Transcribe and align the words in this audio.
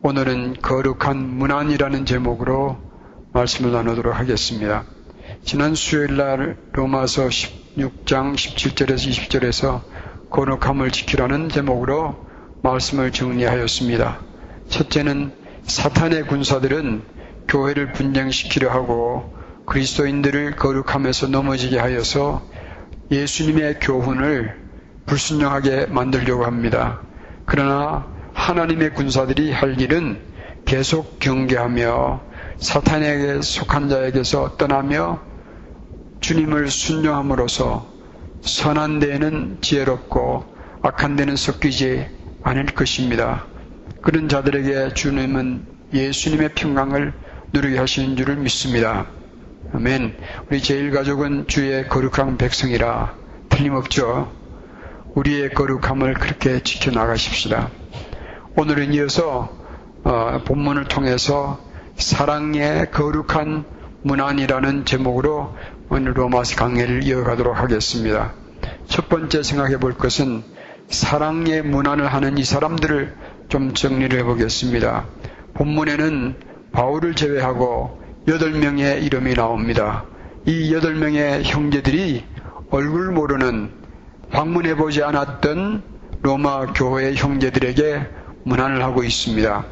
오늘은 0.00 0.62
거룩한 0.62 1.16
문안이라는 1.16 2.06
제목으로 2.06 2.78
말씀을 3.32 3.72
나누도록 3.72 4.16
하겠습니다. 4.16 4.84
지난 5.42 5.74
수요일 5.74 6.16
날 6.16 6.56
로마서 6.72 7.26
16장 7.26 8.34
17절에서 8.34 9.10
20절에서 9.10 9.82
거룩함을 10.30 10.92
지키라는 10.92 11.48
제목으로 11.48 12.16
말씀을 12.62 13.10
정리하였습니다. 13.10 14.20
첫째는 14.68 15.32
사탄의 15.64 16.28
군사들은 16.28 17.02
교회를 17.48 17.92
분쟁시키려 17.92 18.70
하고 18.70 19.34
그리스도인들을 19.66 20.54
거룩함에서 20.54 21.26
넘어지게 21.26 21.76
하여서 21.76 22.46
예수님의 23.10 23.80
교훈을 23.80 24.54
불순종하게 25.06 25.86
만들려고 25.86 26.44
합니다. 26.44 27.00
그러나 27.46 28.17
하나님의 28.48 28.94
군사들이 28.94 29.52
할 29.52 29.78
일은 29.78 30.22
계속 30.64 31.18
경계하며 31.18 32.22
사탄에게 32.56 33.42
속한 33.42 33.90
자에게서 33.90 34.56
떠나며 34.56 35.20
주님을 36.20 36.70
순종함으로써 36.70 37.86
선한 38.40 39.00
데에는 39.00 39.58
지혜롭고 39.60 40.46
악한 40.80 41.16
데는 41.16 41.36
섞이지 41.36 42.08
않을 42.42 42.64
것입니다. 42.64 43.44
그런 44.00 44.30
자들에게 44.30 44.94
주님은 44.94 45.66
예수님의 45.92 46.54
평강을 46.54 47.12
누리게 47.52 47.76
하시는 47.78 48.16
줄을 48.16 48.36
믿습니다. 48.36 49.10
아멘. 49.74 50.16
우리 50.50 50.62
제일가족은 50.62 51.48
주의 51.48 51.86
거룩한 51.86 52.38
백성이라 52.38 53.14
틀림없죠. 53.50 54.32
우리의 55.14 55.50
거룩함을 55.50 56.14
그렇게 56.14 56.62
지켜나가십시다. 56.62 57.77
오늘은 58.60 58.92
이어서 58.94 59.56
어, 60.02 60.42
본문을 60.44 60.86
통해서 60.86 61.60
사랑의 61.94 62.90
거룩한 62.90 63.64
문안이라는 64.02 64.84
제목으로 64.84 65.54
오늘 65.90 66.16
로마서 66.16 66.56
강의를 66.56 67.04
이어가도록 67.04 67.56
하겠습니다. 67.56 68.32
첫 68.88 69.08
번째 69.08 69.44
생각해 69.44 69.76
볼 69.76 69.94
것은 69.94 70.42
사랑의 70.88 71.62
문안을 71.62 72.12
하는 72.12 72.36
이 72.36 72.42
사람들을 72.42 73.14
좀 73.48 73.74
정리를 73.74 74.18
해 74.18 74.24
보겠습니다. 74.24 75.04
본문에는 75.54 76.34
바울을 76.72 77.14
제외하고 77.14 78.02
8명의 78.26 79.04
이름이 79.04 79.34
나옵니다. 79.34 80.04
이 80.46 80.72
8명의 80.72 81.44
형제들이 81.44 82.24
얼굴 82.70 83.12
모르는 83.12 83.70
방문해 84.32 84.74
보지 84.74 85.04
않았던 85.04 85.84
로마 86.22 86.72
교회 86.72 87.14
형제들에게 87.14 88.18
문안을 88.48 88.82
하고 88.82 89.04
있습니다. 89.04 89.66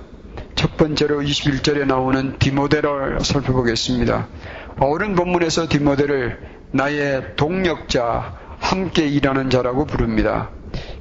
첫 0.55 0.77
번째로 0.77 1.21
21절에 1.21 1.87
나오는 1.87 2.39
디모데를 2.39 3.21
살펴보겠습니다. 3.21 4.29
바울은 4.77 5.15
본문에서 5.15 5.69
디모데를 5.69 6.39
나의 6.73 7.37
동력자, 7.37 8.35
함께 8.59 9.07
일하는 9.07 9.49
자라고 9.49 9.87
부릅니다. 9.87 10.51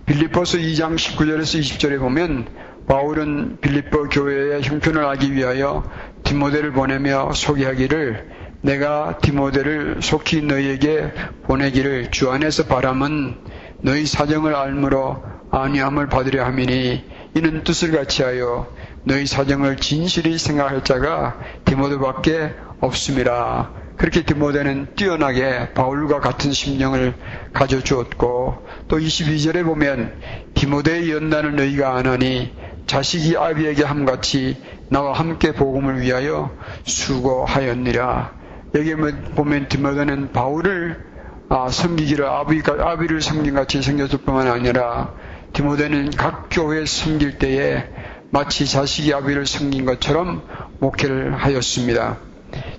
빌리포스 0.05 0.59
2장 0.59 0.95
19절에서 0.95 1.59
20절에 1.59 1.99
보면 1.99 2.47
바울은 2.87 3.57
빌리포 3.59 4.07
교회의 4.09 4.61
형편을 4.61 5.03
알기 5.03 5.33
위하여 5.33 5.83
디모데를 6.23 6.71
보내며 6.71 7.31
소개하기를 7.33 8.29
내가 8.61 9.17
디모데를 9.21 9.97
속히 10.01 10.43
너희에게 10.43 11.11
보내기를 11.43 12.11
주 12.11 12.31
안에서 12.31 12.65
바람은 12.67 13.35
너희 13.81 14.05
사정을 14.05 14.55
알므로 14.55 15.23
아니함을 15.51 16.07
받으려 16.07 16.45
함이니 16.45 17.14
이는 17.37 17.65
뜻을 17.65 17.91
같이하여 17.91 18.65
너희 19.03 19.25
사정을 19.25 19.75
진실히 19.75 20.37
생각할 20.37 20.85
자가 20.85 21.37
디모데밖에 21.65 22.53
없음이라. 22.79 23.73
그렇게 23.97 24.23
디모데는 24.23 24.95
뛰어나게 24.95 25.73
바울과 25.73 26.21
같은 26.21 26.53
심령을 26.53 27.13
가져주었고 27.51 28.67
또 28.87 28.97
22절에 28.97 29.65
보면 29.65 30.13
디모데의 30.53 31.11
연단을 31.11 31.57
너희가 31.57 31.97
안하니 31.97 32.53
자식이 32.87 33.35
아비에게 33.35 33.83
함같이 33.83 34.55
나와 34.87 35.11
함께 35.11 35.51
복음을 35.51 35.99
위하여 35.99 36.55
수고하였느라. 36.85 38.33
여기 38.75 38.95
보면 38.95 39.67
디모데는 39.67 40.31
바울을 40.31 41.03
아, 41.49 41.67
섬기기를 41.69 42.25
아비가, 42.25 42.91
아비를 42.91 43.21
섬긴 43.21 43.55
같이 43.55 43.81
생겼을 43.81 44.19
뿐만 44.19 44.47
아니라 44.47 45.13
디모데는 45.55 46.09
각 46.11 46.49
교회 46.51 46.85
섬길 46.85 47.37
때에 47.37 47.87
마치 48.29 48.65
자식이 48.65 49.13
아비를 49.13 49.45
섬긴 49.45 49.85
것처럼 49.85 50.43
목회를 50.79 51.33
하였습니다. 51.33 52.17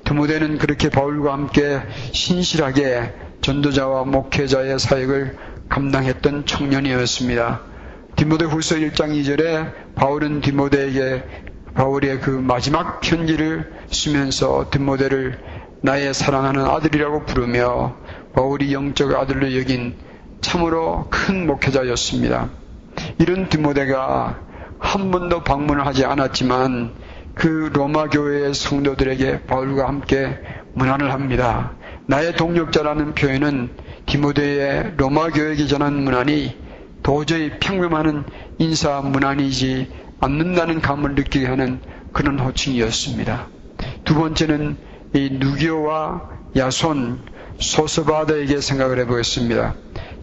디모데는 0.04 0.59
그렇게 0.59 0.91
바울과 0.91 1.32
함께 1.32 1.81
신실하게 2.12 3.14
전도자와 3.41 4.04
목회자의 4.04 4.78
사역을 4.78 5.38
감당했던 5.70 6.44
청년이었습니다. 6.44 7.62
디모데 8.16 8.44
후서 8.44 8.75
1장 8.75 9.08
2절에 9.22 9.94
바울은 9.94 10.43
디모데에게 10.43 11.25
바울의 11.72 12.20
그 12.20 12.28
마지막 12.28 13.00
편지를 13.00 13.72
쓰면서 13.91 14.69
디모데를 14.70 15.38
나의 15.81 16.12
사랑하는 16.12 16.66
아들이라고 16.66 17.25
부르며 17.25 17.97
바울이 18.34 18.75
영적 18.75 19.14
아들로 19.14 19.56
여긴 19.56 19.97
참으로 20.43 21.06
큰 21.08 21.47
목회자였습니다. 21.47 22.66
이런 23.19 23.49
디모데가 23.49 24.43
한 24.78 25.10
번도 25.10 25.43
방문을 25.43 25.87
하지 25.87 26.04
않았지만 26.04 26.93
그 27.34 27.71
로마 27.72 28.09
교회의 28.09 28.53
성도들에게 28.54 29.44
바울과 29.47 29.88
함께 29.88 30.38
문안을 30.75 31.12
합니다. 31.12 31.72
나의 32.06 32.34
동력자라는 32.37 33.15
표현은 33.15 33.71
디모데의 34.05 34.94
로마 34.97 35.28
교회에 35.31 35.66
전한 35.66 35.94
문안이 35.94 36.56
도저히 37.03 37.59
평범하는 37.59 38.25
인사 38.59 39.00
문안이지 39.00 39.91
않는다는 40.21 40.81
감을 40.81 41.15
느끼게 41.15 41.47
하는 41.47 41.81
그런 42.12 42.38
호칭이었습니다. 42.38 43.49
두 44.05 44.15
번째는 44.15 44.76
이 45.15 45.31
누기오와 45.32 46.22
야손 46.56 47.21
소스바다에게 47.59 48.60
생각을 48.60 48.99
해보겠습니다. 49.00 49.75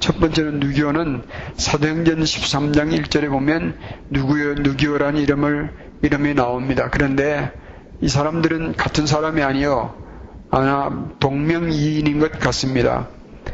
첫 0.04 0.20
번째는 0.20 0.60
누기오는 0.60 1.24
사도행전 1.56 2.20
13장 2.20 2.92
1절에 2.92 3.30
보면 3.30 3.78
누구요 4.10 4.56
누기오라는 4.56 5.22
이름을 5.22 5.74
이름이 6.02 6.34
나옵니다. 6.34 6.90
그런데 6.92 7.54
이 8.02 8.10
사람들은 8.10 8.76
같은 8.76 9.06
사람이 9.06 9.42
아니요 9.42 9.96
아마 10.52 10.90
동명이인인 11.22 12.20
것 12.20 12.38
같습니다. 12.38 13.08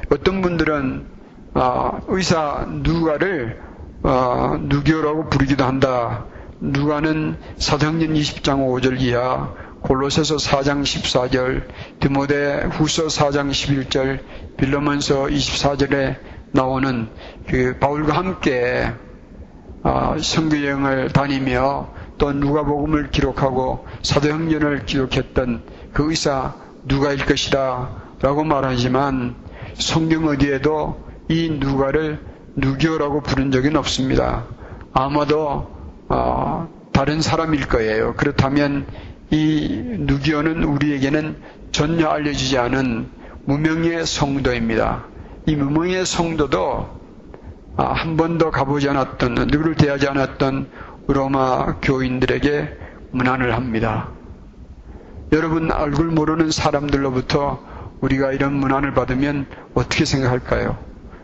어떤 0.09 0.41
분들은 0.41 1.05
어, 1.53 1.99
의사 2.07 2.65
누가를 2.67 3.61
어, 4.01 4.57
누교라고 4.59 5.29
부르기도 5.29 5.65
한다. 5.65 6.25
누가는 6.61 7.37
사도행전 7.57 8.15
20장 8.15 8.65
5절 8.67 8.99
이하, 9.01 9.53
골로새서 9.81 10.37
4장 10.37 10.81
14절, 10.81 11.67
디모데 11.99 12.69
후서 12.71 13.05
4장 13.05 13.51
11절, 13.51 14.19
빌로몬서 14.57 15.25
24절에 15.27 16.38
나오는 16.51 17.09
그 17.47 17.77
바울과 17.79 18.15
함께 18.15 18.91
어, 19.83 20.15
선교 20.19 20.57
여행을 20.57 21.09
다니며 21.09 21.93
또 22.17 22.33
누가복음을 22.33 23.11
기록하고 23.11 23.87
사도행전을 24.03 24.85
기록했던 24.85 25.63
그 25.93 26.09
의사 26.09 26.55
누가일 26.83 27.25
것이다 27.25 27.89
라고 28.21 28.43
말하지만 28.43 29.35
성경 29.75 30.27
어디에도 30.27 31.07
이 31.29 31.49
누가를 31.49 32.19
누교라고 32.55 33.21
부른 33.21 33.51
적은 33.51 33.77
없습니다. 33.77 34.45
아마도 34.91 35.69
어, 36.09 36.67
다른 36.91 37.21
사람일 37.21 37.67
거예요. 37.67 38.15
그렇다면 38.15 38.85
이 39.31 39.81
누기어는 39.99 40.63
우리에게는 40.63 41.37
전혀 41.71 42.09
알려지지 42.09 42.57
않은 42.57 43.09
무명의 43.45 44.05
성도입니다. 44.05 45.05
이 45.45 45.55
무명의 45.55 46.05
성도도 46.05 46.89
아, 47.75 47.93
한 47.93 48.17
번도 48.17 48.51
가보지 48.51 48.89
않았던 48.89 49.35
누구를 49.35 49.75
대하지 49.75 50.07
않았던 50.07 50.69
로마 51.07 51.79
교인들에게 51.79 52.69
문안을 53.11 53.55
합니다. 53.55 54.11
여러분 55.31 55.71
얼굴 55.71 56.07
모르는 56.07 56.51
사람들로부터 56.51 57.63
우리가 58.01 58.31
이런 58.33 58.53
문안을 58.53 58.93
받으면 58.93 59.45
어떻게 59.73 60.05
생각할까요? 60.05 60.77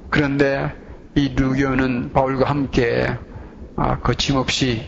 그런데 0.10 0.74
이 1.16 1.34
누교는 1.36 2.14
바울과 2.14 2.50
함께 2.50 3.18
아, 3.76 4.00
거침없이 4.00 4.86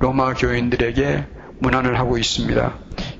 로마 0.00 0.34
교인들에게 0.34 1.26
문안을 1.58 1.98
하고 1.98 2.18
있습니다. 2.18 2.74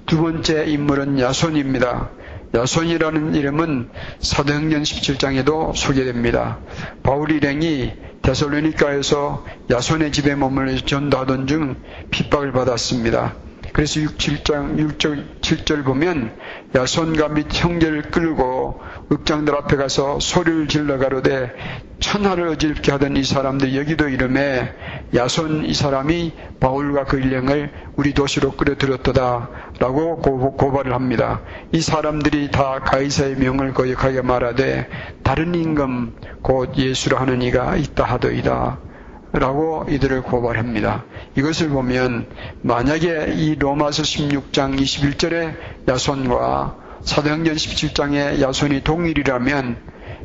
두 0.07 0.21
번째 0.21 0.65
인물은 0.67 1.21
야손입니다. 1.21 2.11
야손이라는 2.55 3.35
이름은 3.35 3.91
사도행전 4.21 4.83
17장에도 4.85 5.75
소개됩니다. 5.75 6.61
바울 7.03 7.33
일행이 7.33 7.93
데살로니카에서 8.23 9.45
야손의 9.71 10.13
집에 10.13 10.35
머물러 10.35 10.77
전도하던 10.79 11.47
중 11.47 11.77
핍박을 12.11 12.53
받았습니다. 12.53 13.35
그래서 13.75 14.01
6, 14.01 14.19
7장 14.19 14.79
6절 14.79 15.41
7절 15.41 15.85
보면 15.85 16.33
야손과 16.77 17.31
및 17.31 17.49
형제를 17.51 18.03
끌고 18.03 18.81
읍장들 19.11 19.53
앞에 19.53 19.75
가서 19.75 20.21
소리를 20.21 20.69
질러 20.69 20.97
가로되 20.97 21.53
천하를 21.99 22.47
어지럽게 22.51 22.93
하던 22.93 23.17
이 23.17 23.25
사람들 23.25 23.75
여기도 23.75 24.09
이름에 24.09 24.73
야손 25.13 25.65
이 25.65 25.75
사람이 25.75 26.35
바울과 26.61 27.07
그 27.07 27.19
일행을 27.19 27.73
우리 27.97 28.15
도시로 28.15 28.53
끌어들였도다 28.53 29.51
라고 29.81 30.19
고발을 30.19 30.95
합니다. 30.95 31.43
이 31.73 31.81
사람들이 31.81 32.53
다 32.53 32.79
가이사의 32.79 33.35
명을 33.39 33.75
거역하게 33.75 34.23
말하되 34.23 34.89
다른 35.25 35.53
임금 35.53 36.15
곧 36.43 36.77
예수라 36.79 37.21
하는 37.21 37.43
이가 37.43 37.75
있다 37.75 38.05
하더이다. 38.05 38.84
라고 39.35 39.85
이들을 39.89 40.23
고발합니다. 40.23 41.05
이것을 41.37 41.69
보면 41.71 42.29
만약에 42.63 43.35
이 43.35 43.57
로마서 43.57 44.03
16장 44.05 44.79
21절의 44.79 45.57
야손과 45.89 46.77
사도행전 47.03 47.57
17장의 47.57 48.41
야손이 48.41 48.85
동일이라면 48.85 49.77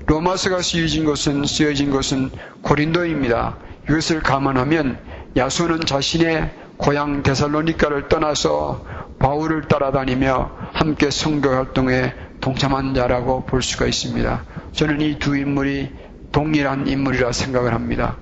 로마서가 0.06 0.61
쓰여진 0.61 1.06
것은 1.06 1.45
쓰여진 1.45 1.89
것은 1.89 2.29
고린도입니다. 2.61 3.57
이것을 3.89 4.21
감안하면 4.21 5.00
야손은 5.35 5.81
자신의 5.81 6.51
고향 6.77 7.23
데살로니카를 7.23 8.09
떠나서 8.09 8.85
바울을 9.17 9.67
따라다니며 9.67 10.51
함께 10.71 11.09
성교 11.09 11.50
활동에 11.50 12.13
동참한 12.41 12.94
자라고 12.94 13.44
볼 13.45 13.63
수가 13.63 13.88
있습니다. 13.88 14.44
저는 14.73 15.01
이 15.01 15.17
두 15.17 15.35
인물이 15.35 15.89
동일한 16.31 16.88
인물이라 16.88 17.31
생각을 17.31 17.73
합니다. 17.73 18.17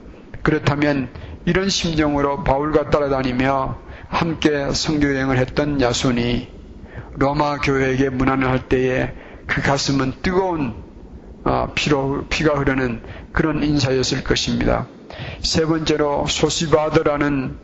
그렇다면 0.48 1.10
이런 1.44 1.68
심정으로 1.68 2.46
바울과 2.46 2.90
따라다니며 2.90 3.78
함께 4.08 4.72
성교여행을 4.72 5.38
했던 5.40 5.82
야손이 5.82 6.48
로마 7.16 7.58
교회에게 7.58 8.10
문안을 8.12 8.48
할 8.48 8.70
때에 8.70 9.12
그 9.46 9.62
가슴은 9.62 10.14
뜨거운 10.22 10.74
아, 11.44 11.68
피로, 11.76 12.24
피가 12.30 12.54
흐르는 12.54 13.02
그런 13.34 13.62
인사였을 13.62 14.24
것입니다. 14.24 14.88
세 15.42 15.66
번째로 15.66 16.26
소시바드라는 16.28 17.58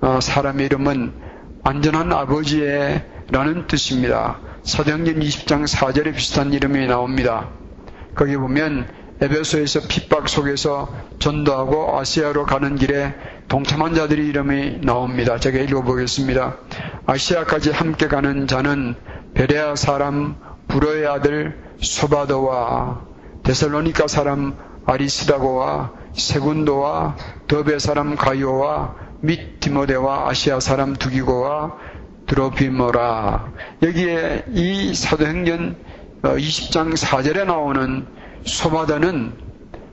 어, 0.00 0.20
사람의 0.22 0.64
이름은 0.64 1.12
안전한 1.62 2.10
아버지의 2.10 3.04
라는 3.30 3.66
뜻입니다. 3.66 4.40
사도행전 4.62 5.20
20장 5.20 5.66
4절에 5.66 6.14
비슷한 6.14 6.54
이름이 6.54 6.86
나옵니다. 6.86 7.50
거기 8.14 8.34
보면 8.38 8.88
에베소에서 9.22 9.80
핍박 9.86 10.30
속에서 10.30 10.88
전도하고 11.18 11.98
아시아로 11.98 12.46
가는 12.46 12.76
길에 12.76 13.14
동참한 13.48 13.94
자들의 13.94 14.26
이름이 14.26 14.80
나옵니다. 14.82 15.38
제가 15.38 15.58
읽어보겠습니다. 15.58 16.56
아시아까지 17.04 17.70
함께 17.70 18.08
가는 18.08 18.46
자는 18.46 18.94
베레아 19.34 19.76
사람 19.76 20.36
부로의 20.68 21.06
아들 21.06 21.58
소바도와 21.82 23.02
데살로니카 23.42 24.06
사람 24.06 24.56
아리스다고와 24.86 25.92
세군도와 26.14 27.16
더베 27.46 27.78
사람 27.78 28.16
가이오와 28.16 28.94
및 29.20 29.60
디모데와 29.60 30.30
아시아 30.30 30.60
사람 30.60 30.94
두기고와 30.94 31.76
드로비모라 32.26 33.52
여기에 33.82 34.44
이 34.52 34.94
사도행전 34.94 35.76
20장 36.22 36.92
어, 36.92 36.94
4절에 36.94 37.44
나오는 37.44 38.06
소바다는 38.44 39.32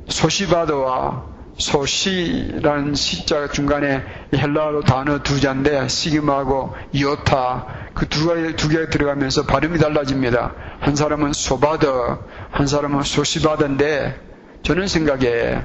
소시바드와 0.07 1.37
소시라는 1.57 2.93
시자 2.93 3.47
중간에 3.49 4.03
헬라어로 4.33 4.83
단어 4.83 5.19
두 5.23 5.39
자인데 5.39 5.87
시그마하고 5.87 6.73
이오타 6.93 7.65
그 7.95 8.07
두 8.07 8.27
개, 8.33 8.55
두 8.55 8.69
개 8.69 8.89
들어가면서 8.89 9.45
발음이 9.47 9.79
달라집니다. 9.79 10.53
한 10.79 10.95
사람은 10.95 11.33
소바더, 11.33 12.19
한 12.51 12.67
사람은 12.67 13.01
소시바드인데 13.01 14.15
저는 14.61 14.87
생각에 14.87 15.63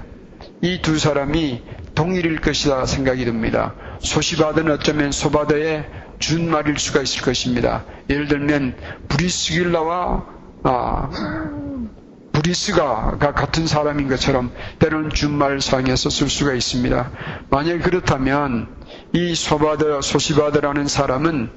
이 0.62 0.80
두 0.80 0.98
사람이 0.98 1.62
동일일 1.94 2.40
것이다 2.40 2.86
생각이 2.86 3.24
듭니다. 3.26 3.74
소시바드는 4.00 4.72
어쩌면 4.72 5.12
소바더의 5.12 5.84
준말일 6.18 6.78
수가 6.78 7.02
있을 7.02 7.22
것입니다. 7.22 7.84
예를 8.08 8.28
들면 8.28 8.76
브리스길라와 9.08 10.26
아, 10.64 11.10
브리스가 12.42 13.18
같은 13.18 13.66
사람인 13.68 14.08
것처럼 14.08 14.50
때로는 14.80 15.10
준말상에서 15.10 16.10
쓸 16.10 16.28
수가 16.28 16.54
있습니다. 16.54 17.10
만약 17.48 17.78
그렇다면 17.82 18.68
이 19.12 19.34
소바드, 19.34 20.00
소시바드라는 20.02 20.88
사람은 20.88 21.50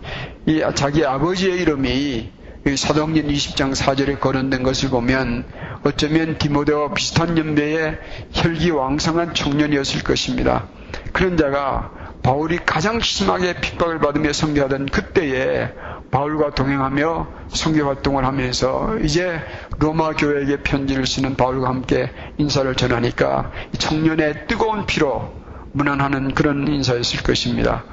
이 0.45 0.63
자기 0.75 1.03
아버지의 1.03 1.59
이름이 1.61 2.29
사도행전 2.77 3.27
20장 3.27 3.75
4절에 3.75 4.19
거론된 4.19 4.63
것을 4.63 4.89
보면 4.89 5.45
어쩌면 5.83 6.37
디모데와 6.37 6.93
비슷한 6.93 7.37
연배의 7.37 7.99
혈기 8.33 8.69
왕성한 8.69 9.33
청년이었을 9.33 10.03
것입니다. 10.03 10.67
그런 11.13 11.35
자가 11.37 11.91
바울이 12.25 12.57
가장 12.66 13.00
심하게 13.01 13.54
핍박을 13.62 14.00
받으며 14.00 14.33
성교하던 14.33 14.88
그때에 14.88 15.69
바울과 16.10 16.56
동행하며 16.56 17.27
성교 17.50 17.86
활동을 17.86 18.25
하면서 18.25 18.98
이제 19.04 19.39
로마 19.77 20.13
교회에게 20.13 20.63
편지를 20.63 21.06
쓰는 21.06 21.36
바울과 21.36 21.69
함께 21.69 22.10
인사를 22.39 22.74
전하니까 22.74 23.51
청년의 23.77 24.48
뜨거운 24.48 24.88
피로 24.88 25.36
무난하는 25.74 26.33
그런 26.33 26.68
인사였을 26.68 27.22
것입니다. 27.22 27.83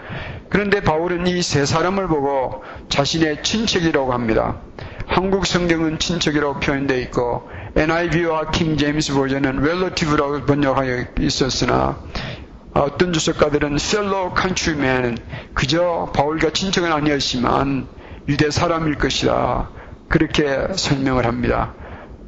그런데 0.49 0.81
바울은 0.81 1.27
이 1.27 1.43
세 1.43 1.67
사람을 1.67 2.09
보고 2.09 2.65
자신의 2.89 3.43
친척이라고 3.43 4.15
합니다. 4.15 4.63
한국 5.09 5.45
성경은 5.45 5.99
친척이라고 5.99 6.59
표현되어 6.61 6.97
있고 7.01 7.51
NIV와 7.77 8.51
킹 8.51 8.79
제임스 8.79 9.13
버전은 9.13 9.59
relative라고 9.59 10.47
번역하여 10.47 11.05
있었으나 11.21 11.99
어떤 12.75 13.13
주석가들은 13.13 13.75
fellow 13.75 14.35
countrymen 14.35 15.19
그저 15.55 16.11
바울과 16.15 16.51
친척은 16.51 16.91
아니었지만 16.93 17.87
유대 18.29 18.51
사람일 18.51 18.97
것이다. 18.97 19.71
그렇게 20.09 20.69
설명을 20.75 21.27
합니다. 21.27 21.75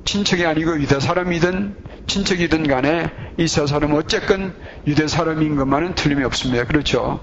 친척이 0.05 0.45
아니고 0.45 0.79
유대 0.81 1.01
사람이든 1.01 1.77
친척이든 2.07 2.67
간에 2.69 3.11
이 3.39 3.47
세 3.49 3.67
사람은 3.67 3.97
어쨌건 3.97 4.55
유대 4.87 5.07
사람인 5.09 5.57
것만은 5.57 5.95
틀림이 5.95 6.23
없습니다. 6.25 6.65
그렇죠? 6.65 7.21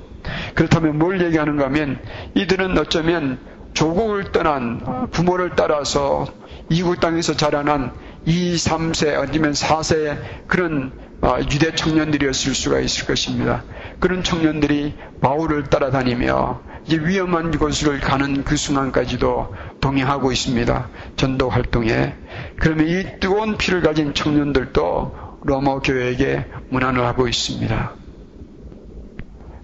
그렇다면 0.55 0.97
뭘 0.97 1.21
얘기하는가 1.21 1.65
하면 1.65 1.99
이들은 2.33 2.77
어쩌면 2.77 3.39
조국을 3.73 4.31
떠난 4.31 5.09
부모를 5.11 5.51
따라서 5.55 6.25
이국 6.69 6.99
땅에서 6.99 7.35
자라난 7.35 7.93
2, 8.25 8.55
3세 8.55 9.13
아니면 9.17 9.51
4세 9.53 10.17
그런 10.47 10.91
아, 10.97 11.10
유대 11.51 11.73
청년들이었을 11.75 12.55
수가 12.55 12.79
있을 12.79 13.05
것입니다. 13.05 13.63
그런 13.99 14.23
청년들이 14.23 14.95
바울을 15.21 15.65
따라다니며 15.65 16.61
이제 16.85 16.97
위험한 16.97 17.51
곳을 17.51 17.99
가는 17.99 18.43
그 18.43 18.55
순간까지도 18.55 19.53
동행하고 19.79 20.31
있습니다. 20.31 20.89
전도 21.15 21.49
활동에. 21.49 22.15
그러면 22.57 22.87
이 22.87 23.19
뜨거운 23.19 23.57
피를 23.57 23.81
가진 23.81 24.13
청년들도 24.13 25.15
로마 25.43 25.79
교회에게 25.79 26.45
문안을 26.69 27.05
하고 27.05 27.27
있습니다. 27.27 27.95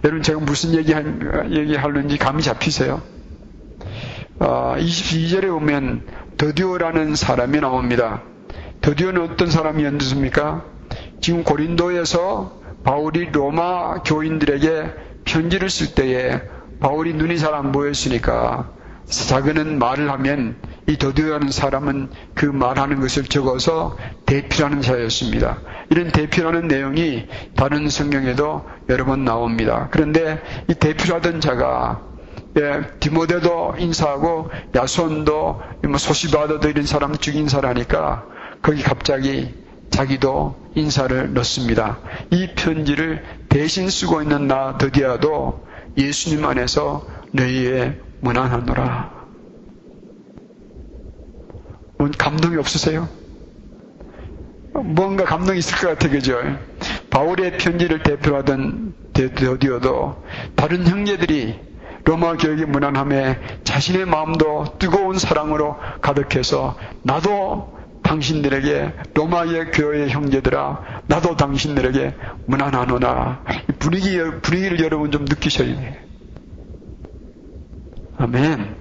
여러분 0.04 0.22
제가 0.22 0.40
무슨 0.40 0.76
얘기 0.76 0.94
얘기하는지 0.94 2.18
감이 2.18 2.44
잡히세요? 2.44 3.02
어, 4.40 4.76
22절에 4.78 5.50
보면 5.50 6.04
더디오라는 6.38 7.16
사람이 7.16 7.60
나옵니다. 7.60 8.22
더디오는 8.82 9.22
어떤 9.22 9.50
사람이었습니까? 9.50 10.76
지금 11.21 11.43
고린도에서 11.43 12.62
바울이 12.83 13.31
로마 13.31 14.01
교인들에게 14.03 14.93
편지를 15.25 15.69
쓸 15.69 15.93
때에 15.93 16.41
바울이 16.79 17.13
눈이 17.13 17.38
잘 17.39 17.53
안 17.53 17.71
보였으니까 17.71 18.71
자그는 19.07 19.79
말을 19.79 20.12
하면 20.12 20.57
이 20.86 20.97
더디오라는 20.97 21.50
사람은 21.50 22.09
그 22.33 22.45
말하는 22.45 23.00
것을 23.00 23.24
적어서 23.24 23.97
대피라는 24.25 24.81
자였습니다. 24.81 25.62
이런 25.89 26.12
대피라는 26.12 26.67
내용이 26.67 27.25
다른 27.55 27.89
성경에도 27.89 28.65
여러 28.89 29.05
번 29.05 29.24
나옵니다. 29.25 29.88
그런데 29.91 30.41
이 30.67 30.74
대피라던 30.74 31.39
자가 31.41 32.05
예, 32.57 32.81
디모데도 33.00 33.75
인사하고 33.77 34.50
야손도 34.75 35.62
뭐 35.88 35.97
소시바드도 35.97 36.69
이런 36.69 36.86
사람 36.86 37.15
죽인 37.15 37.47
사라니까 37.47 38.25
거기 38.62 38.81
갑자기 38.81 39.53
자기도 39.98 40.56
인사를 40.75 41.34
넣습니다. 41.34 41.98
이 42.30 42.54
편지를 42.56 43.24
대신 43.50 43.89
쓰고 43.89 44.22
있는 44.22 44.46
나 44.46 44.77
드디어도 44.77 45.66
예수님 45.98 46.46
안에서 46.46 47.04
너희의 47.32 48.00
무난하노라. 48.20 49.12
감동이 52.20 52.58
없으세요? 52.58 53.10
뭔가 54.75 55.25
감동이 55.25 55.58
있을 55.58 55.75
것 55.80 55.88
같아, 55.88 56.10
그죠? 56.10 56.38
바울의 57.10 57.58
편지를 57.58 58.04
대표하던 58.04 58.94
데디어도 59.13 60.24
다른 60.56 60.86
형제들이 60.86 61.60
로마 62.04 62.38
교육의 62.38 62.68
무난함에 62.68 63.63
자신의 63.63 64.06
마음도 64.06 64.77
뜨거운 64.77 65.18
사랑으로 65.18 65.75
가득해서 66.01 66.77
나도 67.01 67.76
당신들에게 68.08 68.94
로마의 69.16 69.72
교회의 69.72 70.10
형제들아 70.10 71.04
나도 71.08 71.36
당신들에게 71.36 72.16
무난하노나 72.46 73.44
분위기, 73.80 74.18
분위기를 74.42 74.80
여러분 74.80 75.12
좀 75.12 75.26
느끼셔야 75.26 75.76
돼요. 75.76 75.94
아멘. 78.18 78.76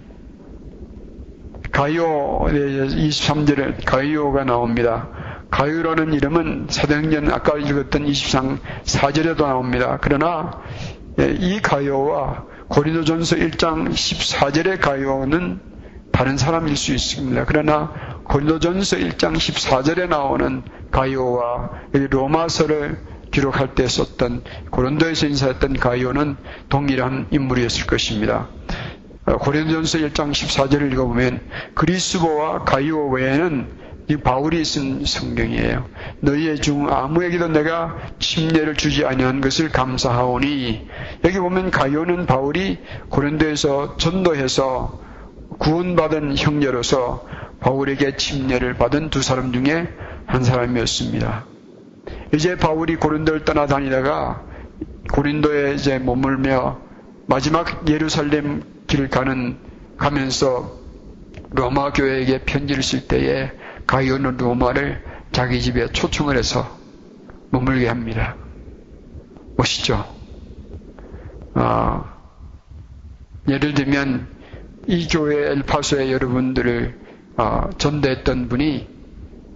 가이오 1.72 2.46
23절에 2.46 3.84
가이오가 3.84 4.44
나옵니다. 4.44 5.08
가이오라는 5.50 6.14
이름은 6.14 6.68
사도행전 6.70 7.30
아까 7.32 7.58
읽었던 7.58 8.06
23 8.06 8.60
4절에도 8.84 9.42
나옵니다. 9.42 9.98
그러나 10.00 10.62
예, 11.18 11.36
이 11.38 11.60
가이오와 11.60 12.44
고린도전서 12.68 13.36
1장 13.36 13.90
14절의 13.90 14.80
가이오는 14.80 15.60
다른 16.12 16.38
사람일 16.38 16.76
수 16.76 16.94
있습니다. 16.94 17.44
그러나 17.46 17.92
고린도전서 18.28 18.96
1장 18.96 19.36
14절에 19.36 20.08
나오는 20.08 20.62
가이오와 20.90 21.70
로마서를 22.10 22.98
기록할 23.30 23.74
때 23.74 23.86
썼던 23.86 24.42
고린도에서 24.70 25.26
인사했던 25.26 25.74
가이오는 25.74 26.36
동일한 26.68 27.28
인물이었을 27.30 27.86
것입니다. 27.86 28.48
어, 29.26 29.36
고린도전서 29.38 29.98
1장 29.98 30.30
14절을 30.30 30.92
읽어보면 30.92 31.40
그리스도와 31.74 32.64
가이오 32.64 33.10
외에는 33.10 33.86
이 34.08 34.16
바울이 34.16 34.64
쓴 34.64 35.04
성경이에요. 35.04 35.84
너희의 36.20 36.60
중 36.60 36.88
아무에게도 36.88 37.48
내가 37.48 37.96
침례를 38.20 38.74
주지 38.76 39.04
아니한 39.04 39.40
것을 39.40 39.70
감사하오니 39.70 40.86
여기 41.24 41.38
보면 41.38 41.72
가이오는 41.72 42.26
바울이 42.26 42.78
고린도에서 43.08 43.96
전도해서 43.96 45.00
구원받은 45.58 46.36
형제로서 46.36 47.24
바울에게 47.60 48.16
침례를 48.16 48.74
받은 48.74 49.10
두 49.10 49.22
사람 49.22 49.52
중에 49.52 49.88
한 50.26 50.44
사람이었습니다. 50.44 51.46
이제 52.34 52.56
바울이 52.56 52.96
고린도를 52.96 53.44
떠나다니다가 53.44 54.44
고린도에 55.12 55.74
이제 55.74 55.98
머물며 55.98 56.80
마지막 57.26 57.88
예루살렘 57.88 58.62
길을 58.86 59.08
가는 59.08 59.58
가면서 59.96 60.78
로마 61.50 61.92
교회에게 61.92 62.42
편지를 62.44 62.82
쓸 62.82 63.06
때에 63.06 63.50
가이오는 63.86 64.36
로마를 64.36 65.02
자기 65.32 65.60
집에 65.60 65.86
초청을 65.88 66.36
해서 66.36 66.78
머물게 67.50 67.88
합니다. 67.88 68.36
멋있죠? 69.56 70.04
어, 71.54 72.04
예를 73.48 73.74
들면 73.74 74.28
이 74.86 75.08
교회 75.08 75.50
엘파소에 75.52 76.12
여러분들을 76.12 77.05
어, 77.36 77.68
전대했던 77.76 78.48
분이 78.48 78.88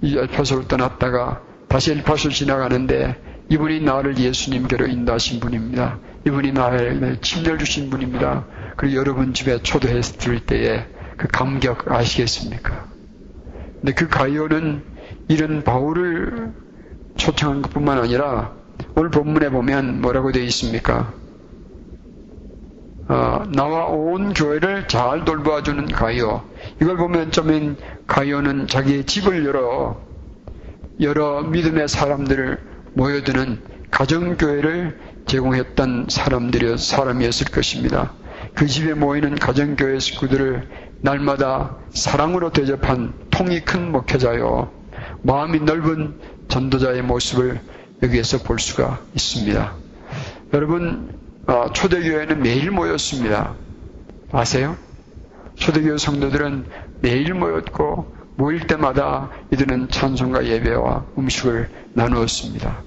이 0.02 0.16
엘파소를 0.18 0.68
떠났다가 0.68 1.42
다시 1.68 1.92
엘파소를 1.92 2.34
지나가는데 2.34 3.16
이분이 3.48 3.80
나를 3.80 4.18
예수님께로 4.18 4.86
인도하신 4.86 5.40
분입니다. 5.40 5.98
이분이 6.26 6.52
나를 6.52 7.18
침례를 7.20 7.58
주신 7.58 7.90
분입니다. 7.90 8.46
그리고 8.76 8.96
여러분 8.96 9.34
집에 9.34 9.62
초대했을 9.62 10.40
때에 10.46 10.86
그 11.16 11.26
감격 11.28 11.90
아시겠습니까? 11.90 12.88
근데 13.80 13.92
그 13.94 14.08
가이오는 14.08 14.82
이런 15.28 15.64
바울을 15.64 16.52
초청한 17.16 17.62
것 17.62 17.72
뿐만 17.72 17.98
아니라 17.98 18.52
오늘 18.94 19.10
본문에 19.10 19.50
보면 19.50 20.00
뭐라고 20.00 20.32
되어 20.32 20.42
있습니까? 20.44 21.12
어, 23.08 23.42
나와 23.52 23.86
온 23.86 24.32
교회를 24.32 24.86
잘 24.86 25.24
돌봐주는 25.24 25.86
가이오. 25.86 26.49
이걸 26.80 26.96
보면 26.96 27.30
좀은 27.30 27.76
가이오는 28.06 28.66
자기의 28.66 29.04
집을 29.04 29.44
열어 29.44 30.00
여러 31.00 31.42
믿음의 31.42 31.88
사람들을 31.88 32.58
모여드는 32.94 33.62
가정교회를 33.90 34.98
제공했던 35.26 36.06
사람들이 36.08 36.78
사람이었을 36.78 37.46
것입니다. 37.52 38.12
그 38.54 38.66
집에 38.66 38.94
모이는 38.94 39.36
가정교회 39.36 39.98
식구들을 39.98 40.68
날마다 41.02 41.76
사랑으로 41.90 42.50
대접한 42.50 43.14
통이 43.30 43.60
큰 43.60 43.92
목회자요. 43.92 44.70
마음이 45.22 45.60
넓은 45.60 46.18
전도자의 46.48 47.02
모습을 47.02 47.60
여기에서 48.02 48.38
볼 48.38 48.58
수가 48.58 49.00
있습니다. 49.14 49.74
여러분, 50.54 51.14
어, 51.46 51.72
초대교회는 51.72 52.42
매일 52.42 52.70
모였습니다. 52.70 53.54
아세요? 54.32 54.76
초대교회 55.60 55.98
성도들은 55.98 56.66
매일 57.02 57.34
모였고 57.34 58.16
모일 58.36 58.66
때마다 58.66 59.30
이들은 59.52 59.88
찬송과 59.90 60.46
예배와 60.46 61.06
음식을 61.18 61.68
나누었습니다. 61.92 62.82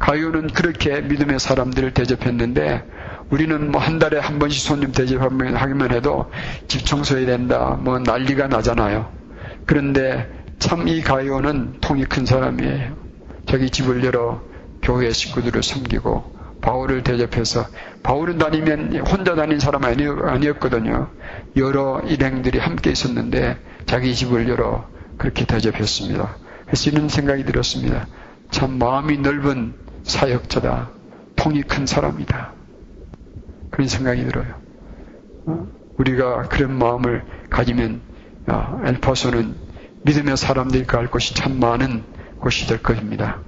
가요는 0.00 0.48
그렇게 0.48 1.00
믿음의 1.02 1.38
사람들을 1.38 1.92
대접했는데 1.92 2.82
우리는 3.30 3.70
뭐 3.70 3.80
한 3.80 3.98
달에 3.98 4.18
한 4.18 4.38
번씩 4.38 4.62
손님 4.66 4.92
대접하기만 4.92 5.92
해도 5.92 6.30
집 6.66 6.84
청소해야 6.86 7.26
된다. 7.26 7.78
뭐 7.80 7.98
난리가 7.98 8.48
나잖아요. 8.48 9.12
그런데 9.66 10.28
참 10.58 10.88
이 10.88 11.02
가요는 11.02 11.80
통이 11.80 12.06
큰 12.06 12.24
사람이에요. 12.24 12.96
자기 13.46 13.68
집을 13.70 14.02
열어 14.04 14.42
교회 14.82 15.10
식구들을 15.12 15.62
섬기고 15.62 16.33
바울을 16.64 17.02
대접해서 17.02 17.66
바울은 18.02 18.38
다니면 18.38 18.96
혼자 19.06 19.34
다닌 19.34 19.58
사람 19.58 19.84
아니었거든요. 19.84 21.10
여러 21.56 22.00
일행들이 22.00 22.58
함께 22.58 22.90
있었는데 22.90 23.58
자기 23.84 24.14
집을 24.14 24.48
열어 24.48 24.88
그렇게 25.18 25.44
대접했습니다. 25.44 26.36
그래서 26.64 26.90
이런 26.90 27.10
생각이 27.10 27.44
들었습니다. 27.44 28.06
참 28.50 28.78
마음이 28.78 29.18
넓은 29.18 29.74
사역자다. 30.04 30.88
통이 31.36 31.62
큰 31.64 31.84
사람이다. 31.84 32.52
그런 33.70 33.86
생각이 33.86 34.24
들어요. 34.24 34.54
어? 35.46 35.66
우리가 35.98 36.48
그런 36.48 36.78
마음을 36.78 37.24
가지면 37.50 38.00
엘파소는 38.86 39.54
믿음의 40.04 40.38
사람들이 40.38 40.86
갈 40.86 41.10
곳이 41.10 41.34
참 41.34 41.60
많은 41.60 42.04
곳이 42.38 42.66
될 42.68 42.82
것입니다. 42.82 43.40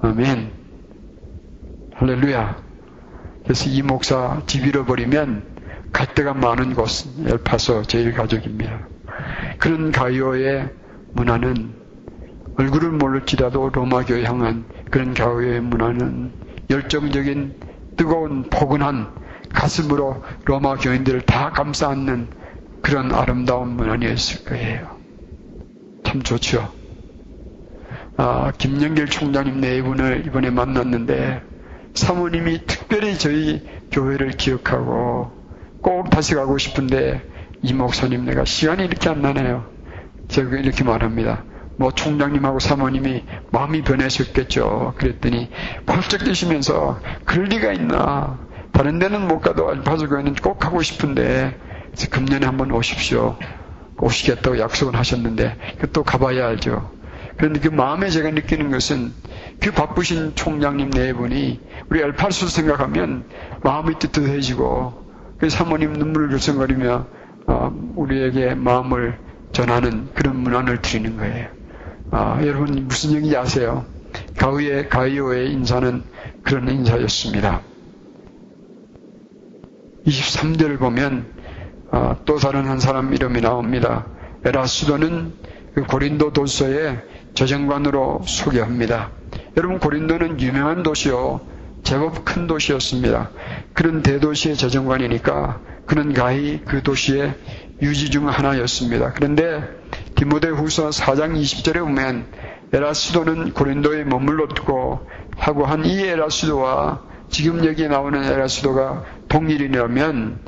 아멘. 0.00 0.57
할렐루야. 1.98 2.56
그래서 3.42 3.68
이 3.68 3.82
목사 3.82 4.40
집 4.46 4.64
잃어버리면 4.64 5.42
갈 5.92 6.14
데가 6.14 6.32
많은 6.32 6.74
곳은 6.74 7.28
엘파소 7.28 7.82
제일 7.82 8.12
가족입니다. 8.12 8.86
그런 9.58 9.90
가이오의 9.90 10.70
문화는 11.10 11.74
얼굴을 12.54 12.92
모를지라도 12.92 13.70
로마교에 13.70 14.22
향한 14.22 14.64
그런 14.92 15.12
가이오의 15.12 15.60
문화는 15.62 16.30
열정적인 16.70 17.54
뜨거운 17.96 18.44
포근한 18.44 19.12
가슴으로 19.52 20.22
로마 20.44 20.76
교인들을 20.76 21.22
다 21.22 21.50
감싸 21.50 21.88
안는 21.88 22.28
그런 22.80 23.12
아름다운 23.12 23.70
문화이었을 23.70 24.44
거예요. 24.44 24.88
참 26.04 26.22
좋죠. 26.22 26.72
아, 28.16 28.52
김영길 28.56 29.06
총장님 29.06 29.60
네 29.60 29.82
분을 29.82 30.24
이번에 30.26 30.50
만났는데 30.50 31.47
사모님이 31.98 32.64
특별히 32.66 33.18
저희 33.18 33.62
교회를 33.90 34.30
기억하고 34.30 35.32
꼭 35.82 36.10
다시 36.10 36.34
가고 36.34 36.56
싶은데 36.56 37.22
이 37.62 37.72
목사님 37.74 38.24
내가 38.24 38.44
시간이 38.44 38.84
이렇게 38.84 39.08
안 39.08 39.20
나네요. 39.20 39.66
제가 40.28 40.56
이렇게 40.58 40.84
말합니다. 40.84 41.44
뭐 41.76 41.90
총장님하고 41.90 42.60
사모님이 42.60 43.24
마음이 43.50 43.82
변하셨겠죠. 43.82 44.94
그랬더니 44.96 45.50
벌쩍 45.86 46.24
뛰시면서 46.24 47.00
그럴 47.24 47.46
리가 47.46 47.72
있나. 47.72 48.38
다른 48.72 48.98
데는 48.98 49.26
못 49.26 49.40
가도 49.40 49.68
알파주교회는 49.68 50.36
꼭 50.36 50.58
가고 50.58 50.82
싶은데 50.82 51.58
금년에 52.10 52.46
한번 52.46 52.70
오십시오. 52.70 53.36
오시겠다고 54.00 54.60
약속은 54.60 54.94
하셨는데 54.94 55.56
또 55.92 56.04
가봐야 56.04 56.46
알죠. 56.46 56.92
그런데 57.36 57.60
그 57.60 57.68
마음에 57.68 58.10
제가 58.10 58.30
느끼는 58.30 58.70
것은 58.70 59.12
그 59.60 59.72
바쁘신 59.72 60.34
총장님 60.34 60.90
네 60.90 61.12
분이 61.12 61.60
우리 61.90 62.02
알파수 62.02 62.48
생각하면 62.48 63.24
마음이 63.62 63.98
뜨뜻해지고 63.98 65.06
그 65.38 65.50
사모님 65.50 65.92
눈물을 65.94 66.28
글썽거리며 66.28 67.06
어, 67.46 67.92
우리에게 67.96 68.54
마음을 68.54 69.18
전하는 69.52 70.08
그런 70.14 70.36
문안을 70.36 70.82
드리는 70.82 71.16
거예요. 71.16 71.48
아, 72.10 72.40
여러분 72.42 72.86
무슨 72.86 73.10
얘기인지 73.12 73.36
아세요? 73.36 73.84
가위의 74.36 74.88
가이오의 74.88 75.52
인사는 75.52 76.02
그런 76.42 76.68
인사였습니다. 76.68 77.62
23절을 80.06 80.78
보면 80.78 81.26
아, 81.90 82.16
또 82.24 82.36
다른 82.36 82.66
한 82.66 82.78
사람 82.78 83.12
이름이 83.12 83.40
나옵니다. 83.40 84.06
에라스도는 84.44 85.32
그 85.74 85.84
고린도 85.84 86.32
도서의 86.32 87.02
저정관으로 87.34 88.22
소개합니다. 88.26 89.10
여러분 89.58 89.80
고린도는 89.80 90.40
유명한 90.40 90.84
도시요. 90.84 91.40
제법 91.82 92.24
큰 92.24 92.46
도시였습니다. 92.46 93.30
그런 93.74 94.02
대도시의 94.02 94.54
저정관이니까 94.54 95.60
그는 95.84 96.12
가히 96.12 96.60
그 96.64 96.84
도시의 96.84 97.34
유지 97.82 98.08
중 98.08 98.28
하나였습니다. 98.28 99.14
그런데 99.14 99.64
디모데 100.14 100.46
후서 100.50 100.90
4장 100.90 101.34
20절에 101.40 101.80
보면 101.80 102.26
에라스도는 102.72 103.52
고린도에 103.52 104.04
머물렀고 104.04 105.00
하고 105.36 105.66
한 105.66 105.84
이 105.84 106.04
에라스도와 106.04 107.02
지금 107.28 107.64
여기 107.64 107.88
나오는 107.88 108.22
에라스도가 108.22 109.02
동일이라면 109.28 110.38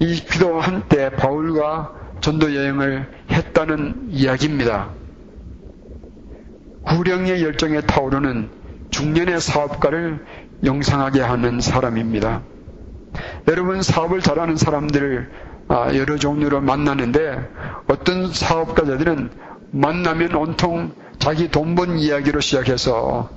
이 0.00 0.14
기도 0.26 0.60
한때 0.60 1.08
바울과 1.08 1.94
전도 2.20 2.54
여행을 2.54 3.08
했다는 3.30 4.08
이야기입니다. 4.10 4.90
구령의 6.82 7.42
열정에 7.42 7.80
타오르는 7.82 8.57
중년의 8.90 9.40
사업가를 9.40 10.24
영상하게 10.64 11.20
하는 11.20 11.60
사람입니다. 11.60 12.42
여러분 13.48 13.82
사업을 13.82 14.20
잘하는 14.20 14.56
사람들을 14.56 15.30
아, 15.68 15.94
여러 15.94 16.16
종류로 16.16 16.60
만나는데 16.60 17.48
어떤 17.88 18.32
사업가들은 18.32 19.30
만나면 19.70 20.34
온통 20.34 20.92
자기 21.18 21.50
돈 21.50 21.74
번 21.74 21.98
이야기로 21.98 22.40
시작해서 22.40 23.30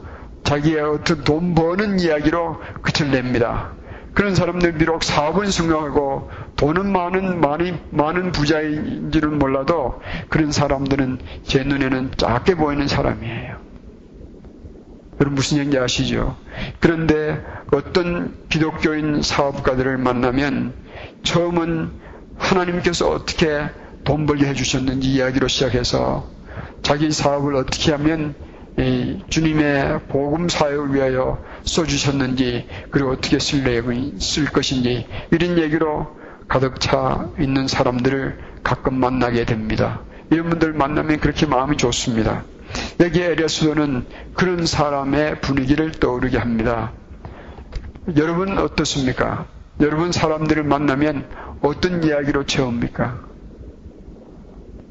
자기의 0.44 0.82
어떤 0.82 1.24
돈 1.24 1.54
버는 1.56 2.00
이야기로 2.00 2.60
끝을 2.82 3.12
냅니다. 3.12 3.74
그런 4.14 4.36
사람들 4.36 4.74
비록 4.74 5.04
사업은 5.04 5.52
성공하고 5.52 6.30
돈은 6.58 6.92
많은 6.92 7.40
많이 7.40 7.74
많은 7.92 8.32
부자인지는 8.32 9.40
몰라도 9.40 10.02
그런 10.30 10.52
사람들은 10.52 11.20
제 11.44 11.64
눈에는 11.64 12.12
작게 12.18 12.56
보이는 12.56 12.88
사람이에요. 12.88 13.71
여러분 15.22 15.36
무슨 15.36 15.58
얘기인지 15.58 15.78
아시죠? 15.78 16.36
그런데 16.80 17.40
어떤 17.72 18.34
기독교인 18.50 19.22
사업가들을 19.22 20.00
만나면 20.00 20.74
처음은 21.22 21.92
하나님께서 22.40 23.08
어떻게 23.08 23.70
돈 24.04 24.26
벌게 24.26 24.48
해주셨는지 24.48 25.10
이야기로 25.10 25.48
시작해서 25.48 26.28
자기 26.82 27.12
사업을 27.12 27.56
어떻게 27.56 27.92
하면 27.92 28.34
주님의 29.30 30.08
복음 30.10 30.50
사역을 30.50 30.96
위하여 30.96 31.38
써주셨는지 31.66 32.68
그리고 32.90 33.12
어떻게 33.12 33.38
쓸 33.38 34.46
것인지 34.52 35.06
이런 35.30 35.60
얘기로 35.60 36.18
가득 36.48 36.80
차 36.80 37.30
있는 37.40 37.68
사람들을 37.68 38.40
가끔 38.64 38.96
만나게 38.96 39.46
됩니다. 39.46 40.02
이런 40.32 40.50
분들 40.50 40.74
만나면 40.74 41.20
그렇게 41.20 41.46
마음이 41.46 41.78
좋습니다. 41.78 42.44
여기 43.00 43.22
에리아스도는 43.22 44.06
그런 44.34 44.66
사람의 44.66 45.42
분위기를 45.42 45.92
떠오르게 45.92 46.38
합니다. 46.38 46.92
여러분 48.18 48.58
어떻습니까? 48.58 49.46
여러분 49.80 50.12
사람들을 50.12 50.64
만나면 50.64 51.28
어떤 51.62 52.04
이야기로 52.04 52.46
채웁니까? 52.46 53.20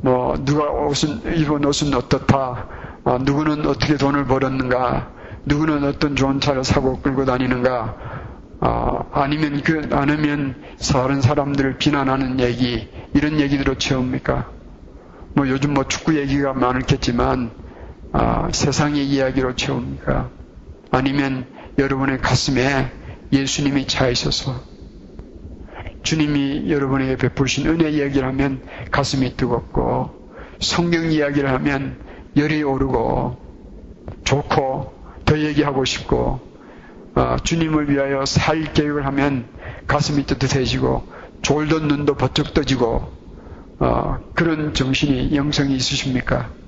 뭐 0.02 0.34
누가 0.44 0.70
옷은 0.70 1.36
입은 1.36 1.64
옷은 1.64 1.94
어떻다. 1.94 2.66
아, 3.04 3.18
누구는 3.20 3.66
어떻게 3.66 3.96
돈을 3.96 4.24
벌었는가. 4.26 5.10
누구는 5.44 5.84
어떤 5.84 6.16
좋은 6.16 6.40
차를 6.40 6.64
사고 6.64 7.00
끌고 7.00 7.24
다니는가. 7.24 7.96
아, 8.60 9.04
아니면 9.12 9.62
그 9.62 9.88
아니면 9.92 10.54
다른 10.92 11.20
사람들을 11.20 11.78
비난하는 11.78 12.40
얘기 12.40 12.88
이런 13.14 13.40
얘기들로 13.40 13.76
채웁니까? 13.76 14.50
뭐 15.34 15.48
요즘 15.48 15.74
뭐 15.74 15.84
축구 15.84 16.16
얘기가 16.18 16.52
많겠지만 16.52 17.50
아, 18.12 18.48
세상의 18.52 19.06
이야기로 19.06 19.54
채웁니까? 19.54 20.30
아니면 20.90 21.46
여러분의 21.78 22.20
가슴에 22.20 22.90
예수님이 23.32 23.86
차 23.86 24.08
있어서 24.08 24.60
주님이 26.02 26.70
여러분에게 26.70 27.16
베푸신 27.16 27.68
은혜 27.68 27.90
이야기를 27.90 28.26
하면 28.28 28.62
가슴이 28.90 29.36
뜨겁고 29.36 30.10
성경 30.58 31.10
이야기를 31.12 31.48
하면 31.50 31.98
열이 32.36 32.62
오르고 32.62 33.36
좋고 34.24 34.92
더 35.24 35.38
얘기하고 35.38 35.84
싶고 35.84 36.40
어, 37.14 37.36
주님을 37.42 37.90
위하여 37.90 38.24
살 38.24 38.72
계획을 38.72 39.06
하면 39.06 39.46
가슴이 39.86 40.26
뜨뜻해지고 40.26 41.06
졸던 41.42 41.88
눈도 41.88 42.14
버쩍 42.14 42.54
떠지고 42.54 43.08
어, 43.78 44.18
그런 44.34 44.74
정신이 44.74 45.34
영성이 45.36 45.76
있으십니까? 45.76 46.59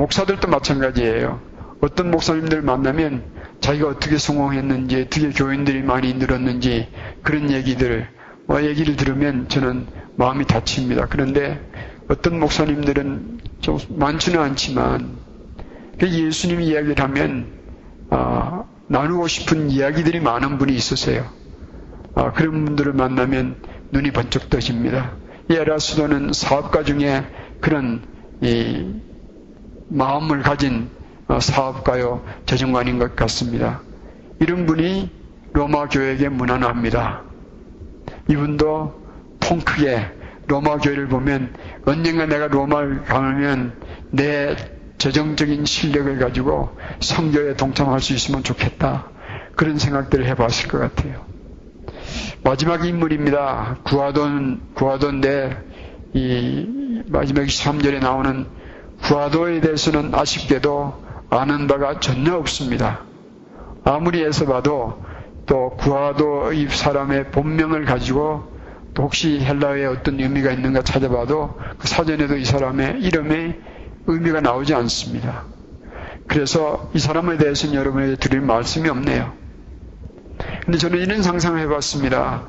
목사들도 0.00 0.48
마찬가지예요. 0.48 1.40
어떤 1.82 2.10
목사님들 2.10 2.62
만나면 2.62 3.22
자기가 3.60 3.88
어떻게 3.88 4.16
성공했는지, 4.16 5.02
어떻게 5.02 5.28
교인들이 5.28 5.82
많이 5.82 6.14
늘었는지 6.14 6.88
그런 7.22 7.50
얘기들 7.50 8.08
어, 8.48 8.60
얘기를 8.62 8.96
들으면 8.96 9.48
저는 9.48 9.86
마음이 10.16 10.46
다칩니다. 10.46 11.06
그런데 11.10 11.60
어떤 12.08 12.40
목사님들은 12.40 13.40
좀 13.60 13.78
많지는 13.90 14.40
않지만 14.40 15.18
그 15.98 16.08
예수님이 16.08 16.68
이야기를 16.68 16.98
하면 16.98 17.46
어, 18.08 18.66
나누고 18.88 19.28
싶은 19.28 19.70
이야기들이 19.70 20.20
많은 20.20 20.56
분이 20.56 20.74
있으세요. 20.74 21.28
어, 22.14 22.32
그런 22.32 22.64
분들을 22.64 22.94
만나면 22.94 23.56
눈이 23.92 24.12
번쩍 24.12 24.48
떠집니다. 24.48 25.12
이 25.50 25.54
에라스도는 25.54 26.32
사업가 26.32 26.84
중에 26.84 27.22
그런 27.60 28.02
마음을 29.90 30.42
가진 30.42 30.88
어, 31.28 31.38
사업가요 31.38 32.24
재정관인 32.46 32.98
것 32.98 33.14
같습니다. 33.14 33.82
이런 34.38 34.66
분이 34.66 35.10
로마 35.52 35.88
교회에게 35.88 36.28
무난합니다. 36.28 37.22
이분도 38.28 39.00
통 39.40 39.60
크게 39.60 40.06
로마 40.46 40.78
교회를 40.78 41.08
보면 41.08 41.52
언젠가 41.84 42.26
내가 42.26 42.48
로마를 42.48 43.04
가면 43.04 43.74
내 44.10 44.56
재정적인 44.98 45.64
실력을 45.64 46.18
가지고 46.18 46.76
성교에 47.00 47.54
동참할 47.56 48.00
수 48.00 48.12
있으면 48.12 48.42
좋겠다. 48.42 49.08
그런 49.56 49.78
생각들을 49.78 50.26
해봤을 50.26 50.68
것 50.68 50.78
같아요. 50.78 51.24
마지막 52.42 52.84
인물입니다. 52.84 53.78
구하돈, 53.84 54.60
구하돈데 54.74 55.56
이 56.14 57.02
마지막 57.08 57.42
23절에 57.42 58.00
나오는 58.00 58.46
구하도에 59.02 59.60
대해서는 59.60 60.14
아쉽게도 60.14 61.02
아는 61.30 61.66
바가 61.66 62.00
전혀 62.00 62.34
없습니다. 62.36 63.00
아무리 63.84 64.24
해서 64.24 64.46
봐도 64.46 65.02
또 65.46 65.70
구하도 65.76 66.52
이 66.52 66.68
사람의 66.68 67.30
본명을 67.30 67.84
가지고 67.84 68.44
또 68.94 69.04
혹시 69.04 69.40
헬라어에 69.40 69.86
어떤 69.86 70.18
의미가 70.20 70.52
있는가 70.52 70.82
찾아봐도 70.82 71.58
그 71.78 71.88
사전에도 71.88 72.36
이 72.36 72.44
사람의 72.44 73.00
이름에 73.00 73.58
의미가 74.06 74.40
나오지 74.40 74.74
않습니다. 74.74 75.44
그래서 76.26 76.90
이 76.94 76.98
사람에 76.98 77.38
대해서는 77.38 77.74
여러분에게 77.74 78.16
드릴 78.16 78.40
말씀이 78.40 78.88
없네요. 78.88 79.32
근데 80.64 80.78
저는 80.78 80.98
이런 80.98 81.22
상상을 81.22 81.60
해봤습니다. 81.60 82.42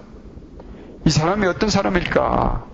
이 1.05 1.09
사람이 1.09 1.45
어떤 1.47 1.69
사람일까? 1.69 2.70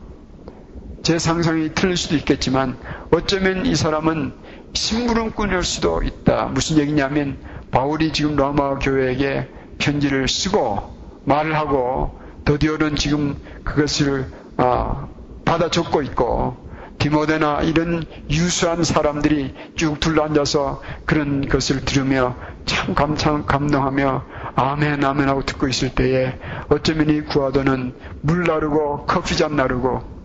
제 1.07 1.17
상상이 1.17 1.73
틀릴 1.73 1.95
수도 1.95 2.17
있겠지만 2.17 2.77
어쩌면 3.11 3.65
이 3.65 3.77
사람은 3.77 4.33
심부름꾼일 4.73 5.63
수도 5.63 6.03
있다. 6.03 6.47
무슨 6.47 6.79
얘기냐면 6.79 7.37
바울이 7.71 8.11
지금 8.11 8.35
로마 8.35 8.77
교회에게 8.77 9.47
편지를 9.77 10.27
쓰고 10.27 10.83
말을 11.23 11.55
하고 11.55 12.19
드디어는 12.43 12.97
지금 12.97 13.37
그것을 13.63 14.29
아, 14.57 15.07
받아 15.45 15.69
적고 15.69 16.01
있고 16.01 16.57
디모데나 16.97 17.61
이런 17.61 18.03
유수한 18.29 18.83
사람들이 18.83 19.55
쭉 19.77 20.01
둘러앉아서 20.01 20.81
그런 21.05 21.47
것을 21.47 21.85
들으며 21.85 22.35
참 22.65 22.93
감참 22.93 23.45
감동하며 23.45 24.25
아멘 24.57 25.05
아멘 25.05 25.29
하고 25.29 25.45
듣고 25.45 25.69
있을 25.69 25.95
때에 25.95 26.37
어쩌면 26.67 27.09
이 27.09 27.21
구하도는 27.21 27.93
물 28.19 28.43
나르고 28.43 29.05
커피잔 29.05 29.55
나르고 29.55 30.16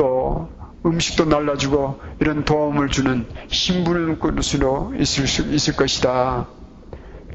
또 0.00 0.48
음식도 0.86 1.26
날라주고 1.26 2.00
이런 2.20 2.46
도움을 2.46 2.88
주는 2.88 3.26
신분꾼으로 3.48 4.94
있을 4.98 5.26
수 5.26 5.42
있을 5.42 5.76
것이다. 5.76 6.48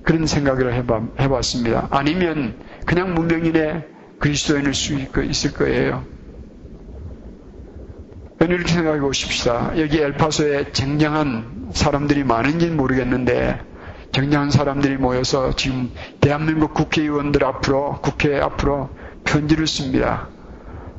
그런 0.01 0.25
생각을 0.25 0.73
해봐, 0.73 1.01
해봤습니다. 1.19 1.89
아니면 1.91 2.57
그냥 2.87 3.13
문명인의 3.13 3.85
그리스도인일 4.17 4.73
수 4.73 4.95
있을 4.95 5.53
거예요. 5.53 6.03
이렇게 8.39 8.73
생각해 8.73 8.99
보십시다. 8.99 9.73
여기 9.79 9.99
엘파소에 9.99 10.71
쟁쟁한 10.71 11.69
사람들이 11.71 12.23
많은지는 12.23 12.75
모르겠는데 12.75 13.59
쟁쟁한 14.11 14.49
사람들이 14.49 14.97
모여서 14.97 15.55
지금 15.55 15.91
대한민국 16.19 16.73
국회의원들 16.73 17.43
앞으로 17.43 17.99
국회 18.01 18.39
앞으로 18.39 18.89
편지를 19.23 19.67
씁니다. 19.67 20.29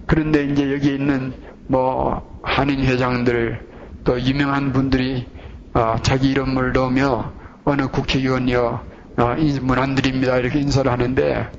그런데 0.06 0.44
이제 0.44 0.72
여기 0.72 0.94
있는 0.94 1.32
뭐 1.66 2.40
한인 2.42 2.80
회장들 2.80 3.64
또 4.04 4.20
유명한 4.20 4.72
분들이 4.72 5.26
어, 5.74 5.96
자기 6.02 6.30
이름을 6.30 6.72
넣으며 6.72 7.32
어느 7.64 7.88
국회의원이요 7.88 8.80
어, 9.18 9.34
문안드립니다 9.62 10.38
이렇게 10.38 10.60
인사를 10.60 10.90
하는데 10.90 11.50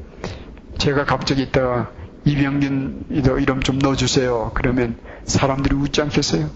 제가 0.77 1.05
갑자기 1.05 1.43
있다가 1.43 1.91
이병균 2.23 3.05
이름 3.09 3.61
좀 3.61 3.79
넣어주세요. 3.79 4.51
그러면 4.53 4.97
사람들이 5.23 5.75
웃지 5.75 6.01
않겠어요? 6.01 6.49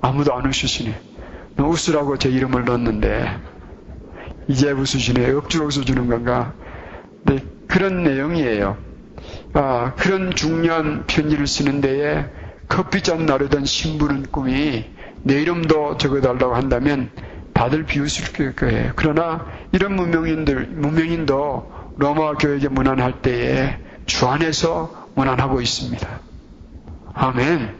아무도 0.00 0.34
안 0.34 0.46
웃으시네. 0.46 0.94
웃으라고 1.58 2.18
제 2.18 2.28
이름을 2.28 2.64
넣었는데 2.64 3.36
이제 4.48 4.70
웃으시네. 4.70 5.30
억지로 5.32 5.66
웃어주는 5.66 6.08
건가? 6.08 6.54
네, 7.22 7.38
그런 7.66 8.02
내용이에요. 8.02 8.76
아, 9.54 9.94
그런 9.96 10.34
중요한 10.34 11.04
편지를 11.06 11.46
쓰는 11.46 11.80
데에 11.80 12.26
커피잔 12.68 13.26
나르던 13.26 13.66
신부는 13.66 14.26
꿈이 14.30 14.84
내 15.22 15.40
이름도 15.40 15.98
적어달라고 15.98 16.54
한다면 16.54 17.10
다들 17.52 17.84
비웃을 17.84 18.54
거예요. 18.54 18.92
그러나 18.96 19.46
이런 19.72 19.94
무명인들, 19.94 20.68
무명인도 20.68 21.70
로마 21.96 22.34
교회에 22.34 22.68
문안할 22.68 23.20
때에 23.20 23.78
주 24.06 24.26
안에서 24.26 25.10
문안하고 25.14 25.60
있습니다. 25.60 26.20
아멘. 27.12 27.74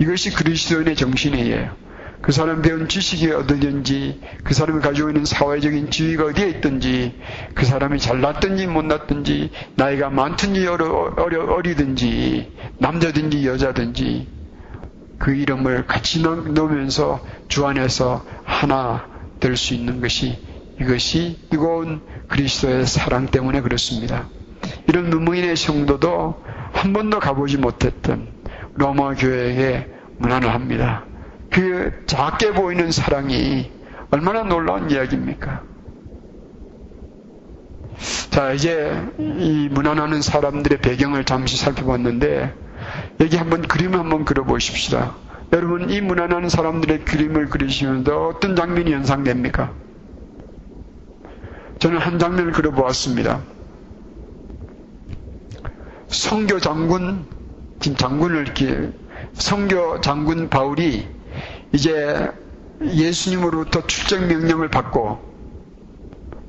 이것이 0.00 0.34
그리스도인의 0.34 0.96
정신이에요. 0.96 1.85
그 2.22 2.32
사람 2.32 2.62
배운 2.62 2.88
지식이 2.88 3.30
어디든지, 3.30 4.20
그 4.44 4.54
사람이 4.54 4.80
가지고 4.80 5.10
있는 5.10 5.24
사회적인 5.24 5.90
지위가 5.90 6.24
어디에 6.26 6.48
있든지, 6.48 7.18
그 7.54 7.64
사람이 7.64 7.98
잘났든지 7.98 8.66
못났든지, 8.66 9.50
나이가 9.76 10.10
많든지 10.10 10.66
어려, 10.66 11.14
어려, 11.16 11.44
어리든지, 11.44 12.52
남자든지 12.78 13.46
여자든지, 13.46 14.28
그 15.18 15.34
이름을 15.34 15.86
같이 15.86 16.22
넣으면서 16.22 17.24
주 17.48 17.66
안에서 17.66 18.24
하나 18.44 19.06
될 19.40 19.56
수 19.56 19.74
있는 19.74 20.00
것이 20.00 20.38
이것이 20.80 21.38
뜨거운 21.50 22.02
그리스도의 22.28 22.86
사랑 22.86 23.26
때문에 23.26 23.60
그렇습니다. 23.60 24.28
이런 24.88 25.10
무무인의 25.10 25.56
성도도 25.56 26.42
한 26.72 26.92
번도 26.92 27.20
가보지 27.20 27.56
못했던 27.56 28.28
로마 28.74 29.14
교회에 29.14 29.86
문안을 30.18 30.52
합니다. 30.52 31.04
그 31.56 31.90
작게 32.04 32.52
보이는 32.52 32.92
사랑이 32.92 33.70
얼마나 34.10 34.42
놀라운 34.42 34.90
이야기입니까? 34.90 35.62
자, 38.28 38.52
이제 38.52 38.92
이 39.16 39.70
문안하는 39.72 40.20
사람들의 40.20 40.82
배경을 40.82 41.24
잠시 41.24 41.56
살펴봤는데, 41.56 42.54
여기 43.20 43.36
한번 43.38 43.62
그림을 43.62 43.98
한번 43.98 44.26
그려보십시다. 44.26 45.14
여러분, 45.54 45.88
이 45.88 46.02
문안하는 46.02 46.50
사람들의 46.50 47.06
그림을 47.06 47.48
그리시면서 47.48 48.26
어떤 48.26 48.54
장면이 48.54 48.92
연상됩니까? 48.92 49.72
저는 51.78 51.96
한 51.96 52.18
장면을 52.18 52.52
그려보았습니다. 52.52 53.40
성교 56.08 56.60
장군, 56.60 57.24
지금 57.80 57.96
장군을 57.96 58.42
이렇게, 58.42 58.92
성교 59.32 60.02
장군 60.02 60.50
바울이 60.50 61.15
이제 61.72 62.30
예수님으로부터 62.80 63.86
출정 63.86 64.28
명령을 64.28 64.68
받고, 64.68 65.18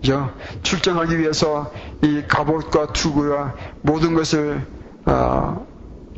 그죠? 0.01 0.33
출정하기 0.63 1.19
위해서 1.19 1.71
이 2.01 2.23
갑옷과 2.27 2.93
투구와 2.93 3.55
모든 3.81 4.13
것을, 4.13 4.65
어, 5.05 5.65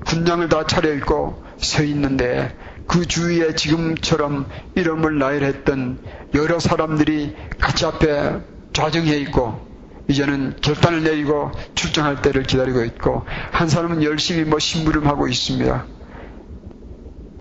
군장을 0.05 0.47
다 0.49 0.65
차려입고 0.65 1.43
서 1.57 1.83
있는데, 1.83 2.55
그 2.89 3.05
주위에 3.05 3.53
지금처럼 3.53 4.47
이름을 4.73 5.19
나열했던 5.19 5.99
여러 6.33 6.59
사람들이 6.59 7.35
같이 7.59 7.85
앞에 7.85 8.39
좌정해 8.73 9.15
있고 9.17 9.59
이제는 10.07 10.55
결단을 10.59 11.03
내리고 11.03 11.51
출정할 11.75 12.23
때를 12.23 12.41
기다리고 12.43 12.83
있고 12.85 13.23
한 13.51 13.69
사람은 13.69 14.01
열심히 14.03 14.43
뭐 14.43 14.57
심부름하고 14.57 15.27
있습니다. 15.27 15.85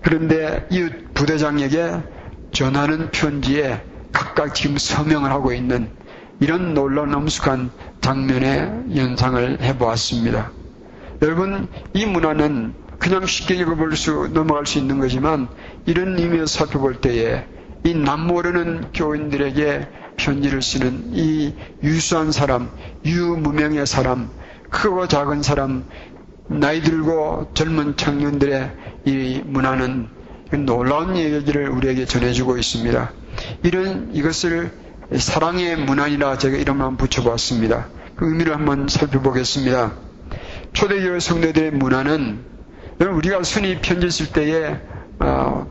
그런데 0.09 0.65
이웃 0.71 1.13
부대장에게 1.13 2.01
전하는 2.51 3.11
편지에 3.11 3.79
각각 4.11 4.55
지금 4.55 4.79
서명을 4.79 5.29
하고 5.29 5.53
있는 5.53 5.91
이런 6.39 6.73
놀라운 6.73 7.13
엄숙한 7.13 7.69
장면의 8.01 8.95
연상을 8.95 9.61
해보았습니다. 9.61 10.51
여러분, 11.21 11.67
이 11.93 12.07
문화는 12.07 12.73
그냥 12.97 13.27
쉽게 13.27 13.53
읽어볼 13.53 13.95
수, 13.95 14.31
넘어갈 14.33 14.65
수 14.65 14.79
있는 14.79 14.97
거지만 14.97 15.47
이런 15.85 16.17
의미에서 16.17 16.47
살펴볼 16.47 17.01
때에 17.01 17.45
이 17.83 17.93
남모르는 17.93 18.85
교인들에게 18.95 19.87
편지를 20.15 20.63
쓰는 20.63 21.11
이 21.11 21.53
유수한 21.83 22.31
사람, 22.31 22.71
유무명의 23.05 23.85
사람, 23.85 24.31
크고 24.71 25.07
작은 25.07 25.43
사람, 25.43 25.85
나이 26.49 26.81
들고 26.81 27.51
젊은 27.53 27.95
청년들의 27.95 28.71
이 29.05 29.41
문화는 29.45 30.07
놀라운 30.65 31.15
얘기를 31.15 31.69
우리에게 31.69 32.05
전해주고 32.05 32.57
있습니다. 32.57 33.11
이런 33.63 34.09
이것을 34.13 34.71
사랑의 35.15 35.77
문화이라 35.77 36.37
제가 36.39 36.57
한번 36.71 36.97
붙여보았습니다. 36.97 37.87
그 38.15 38.27
의미를 38.27 38.55
한번 38.55 38.87
살펴보겠습니다. 38.87 39.93
초대교회 40.73 41.19
성도들의 41.19 41.71
문화는 41.71 42.39
우리가 42.99 43.43
순위 43.43 43.79
편지 43.79 44.09
쓸 44.09 44.31
때에 44.33 44.79
어, 45.19 45.67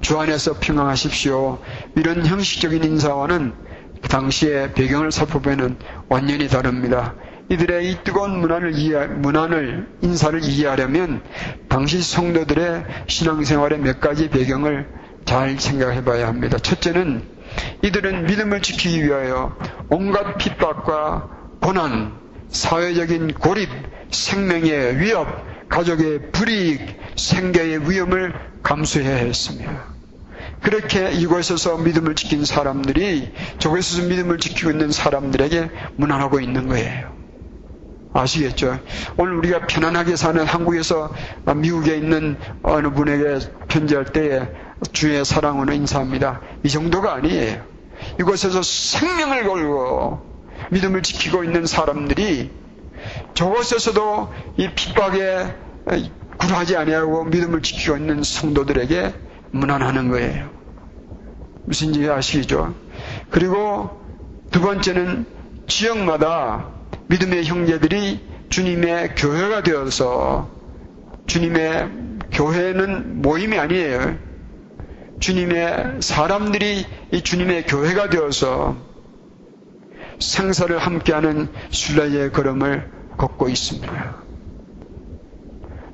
주 0.00 0.18
안에서 0.18 0.54
평강하십시오. 0.60 1.58
이런 1.96 2.24
형식적인 2.24 2.82
인사와는 2.84 3.52
그 4.02 4.08
당시의 4.08 4.72
배경을 4.72 5.12
살펴보면 5.12 5.76
완전히 6.08 6.48
다릅니다. 6.48 7.14
이들의 7.50 7.90
이 7.90 7.98
뜨거운 8.04 8.40
문안을 8.40 8.72
문안을, 9.18 9.88
인사를 10.02 10.44
이해하려면 10.44 11.20
당시 11.68 12.00
성도들의 12.00 12.84
신앙생활의 13.08 13.80
몇 13.80 14.00
가지 14.00 14.30
배경을 14.30 14.86
잘 15.24 15.58
생각해 15.58 16.04
봐야 16.04 16.28
합니다. 16.28 16.58
첫째는 16.58 17.24
이들은 17.82 18.26
믿음을 18.26 18.62
지키기 18.62 19.04
위하여 19.04 19.56
온갖 19.88 20.38
핍박과 20.38 21.28
고난, 21.60 22.12
사회적인 22.50 23.34
고립, 23.34 23.68
생명의 24.12 25.00
위협, 25.00 25.68
가족의 25.68 26.30
불이익, 26.30 26.80
생계의 27.16 27.90
위험을 27.90 28.32
감수해야 28.62 29.16
했습니다. 29.16 29.86
그렇게 30.62 31.10
이곳에서 31.10 31.78
믿음을 31.78 32.14
지킨 32.14 32.44
사람들이 32.44 33.32
저곳에서 33.58 34.06
믿음을 34.06 34.38
지키고 34.38 34.70
있는 34.70 34.92
사람들에게 34.92 35.70
문안하고 35.96 36.38
있는 36.38 36.68
거예요. 36.68 37.19
아시겠죠? 38.12 38.78
오늘 39.16 39.34
우리가 39.34 39.66
편안하게 39.66 40.16
사는 40.16 40.44
한국에서 40.44 41.12
미국에 41.56 41.96
있는 41.96 42.36
어느 42.62 42.90
분에게 42.90 43.38
편지할 43.68 44.06
때에 44.06 44.48
주의 44.92 45.24
사랑으로 45.24 45.72
인사합니다. 45.72 46.40
이 46.64 46.68
정도가 46.68 47.14
아니에요. 47.14 47.62
이곳에서 48.18 48.62
생명을 48.62 49.44
걸고 49.44 50.20
믿음을 50.70 51.02
지키고 51.02 51.44
있는 51.44 51.66
사람들이 51.66 52.50
저곳에서도 53.34 54.32
이 54.56 54.70
핍박에 54.74 55.54
굴하지 56.38 56.76
아니하고 56.76 57.24
믿음을 57.24 57.62
지키고 57.62 57.96
있는 57.96 58.22
성도들에게 58.22 59.14
무난하는 59.50 60.10
거예요. 60.10 60.50
무슨지 61.64 62.08
아시죠? 62.08 62.74
그리고 63.30 64.00
두 64.50 64.60
번째는 64.60 65.26
지역마다 65.66 66.79
믿음의 67.10 67.44
형제들이 67.44 68.20
주님의 68.50 69.16
교회가 69.16 69.64
되어서 69.64 70.48
주님의 71.26 71.90
교회는 72.32 73.20
모임이 73.20 73.58
아니에요. 73.58 74.16
주님의 75.18 76.02
사람들이 76.02 76.86
이 77.10 77.22
주님의 77.22 77.66
교회가 77.66 78.10
되어서 78.10 78.76
생사를 80.20 80.78
함께하는 80.78 81.48
순례의 81.70 82.30
걸음을 82.30 82.88
걷고 83.18 83.48
있습니다. 83.48 84.16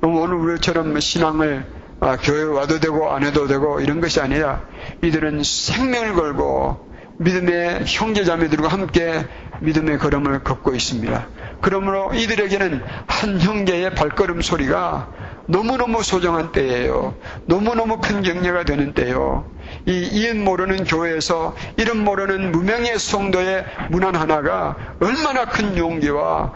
오늘 0.03 0.35
우리처럼 0.35 0.99
신앙을 0.99 1.65
아, 1.99 2.15
교회 2.17 2.43
와도 2.43 2.79
되고 2.79 3.09
안 3.09 3.23
해도 3.23 3.47
되고 3.47 3.81
이런 3.81 4.01
것이 4.01 4.21
아니라 4.21 4.61
이들은 5.03 5.41
생명을 5.41 6.13
걸고 6.13 6.87
믿음의 7.19 7.85
형제자매들과 7.87 8.67
함께 8.67 9.25
믿음의 9.61 9.97
걸음을 9.99 10.43
걷고 10.43 10.75
있습니다. 10.75 11.27
그러므로 11.61 12.13
이들에게는 12.13 12.83
한 13.07 13.41
형제의 13.41 13.95
발걸음 13.95 14.41
소리가 14.41 15.11
너무너무 15.47 16.03
소중한 16.03 16.51
때예요. 16.51 17.15
너무너무 17.45 17.99
큰 17.99 18.21
격려가 18.21 18.63
되는 18.65 18.93
때요. 18.93 19.45
이 19.85 20.09
이웃 20.11 20.35
모르는 20.35 20.83
교회에서 20.83 21.55
이름 21.77 22.03
모르는 22.03 22.51
무명의 22.51 22.99
성도의 22.99 23.65
문안 23.89 24.15
하나가 24.15 24.75
얼마나 24.99 25.45
큰 25.45 25.77
용기와 25.77 26.53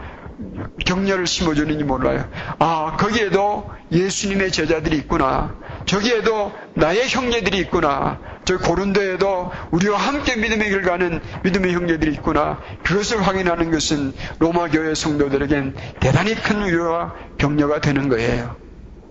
격려를 0.86 1.26
심어주는지 1.26 1.84
몰라요. 1.84 2.28
아, 2.58 2.96
거기에도 2.98 3.70
예수님의 3.90 4.52
제자들이 4.52 4.96
있구나. 4.98 5.54
저기에도 5.86 6.52
나의 6.74 7.08
형제들이 7.08 7.58
있구나. 7.58 8.18
저 8.44 8.58
고른도에도 8.58 9.52
우리와 9.70 9.98
함께 9.98 10.36
믿음의 10.36 10.70
길 10.70 10.82
가는 10.82 11.20
믿음의 11.44 11.74
형제들이 11.74 12.12
있구나. 12.14 12.60
그것을 12.82 13.22
확인하는 13.22 13.70
것은 13.70 14.12
로마 14.38 14.68
교회 14.68 14.94
성도들에겐 14.94 15.74
대단히 16.00 16.34
큰 16.34 16.64
위로와 16.66 17.14
격려가 17.38 17.80
되는 17.80 18.08
거예요. 18.08 18.56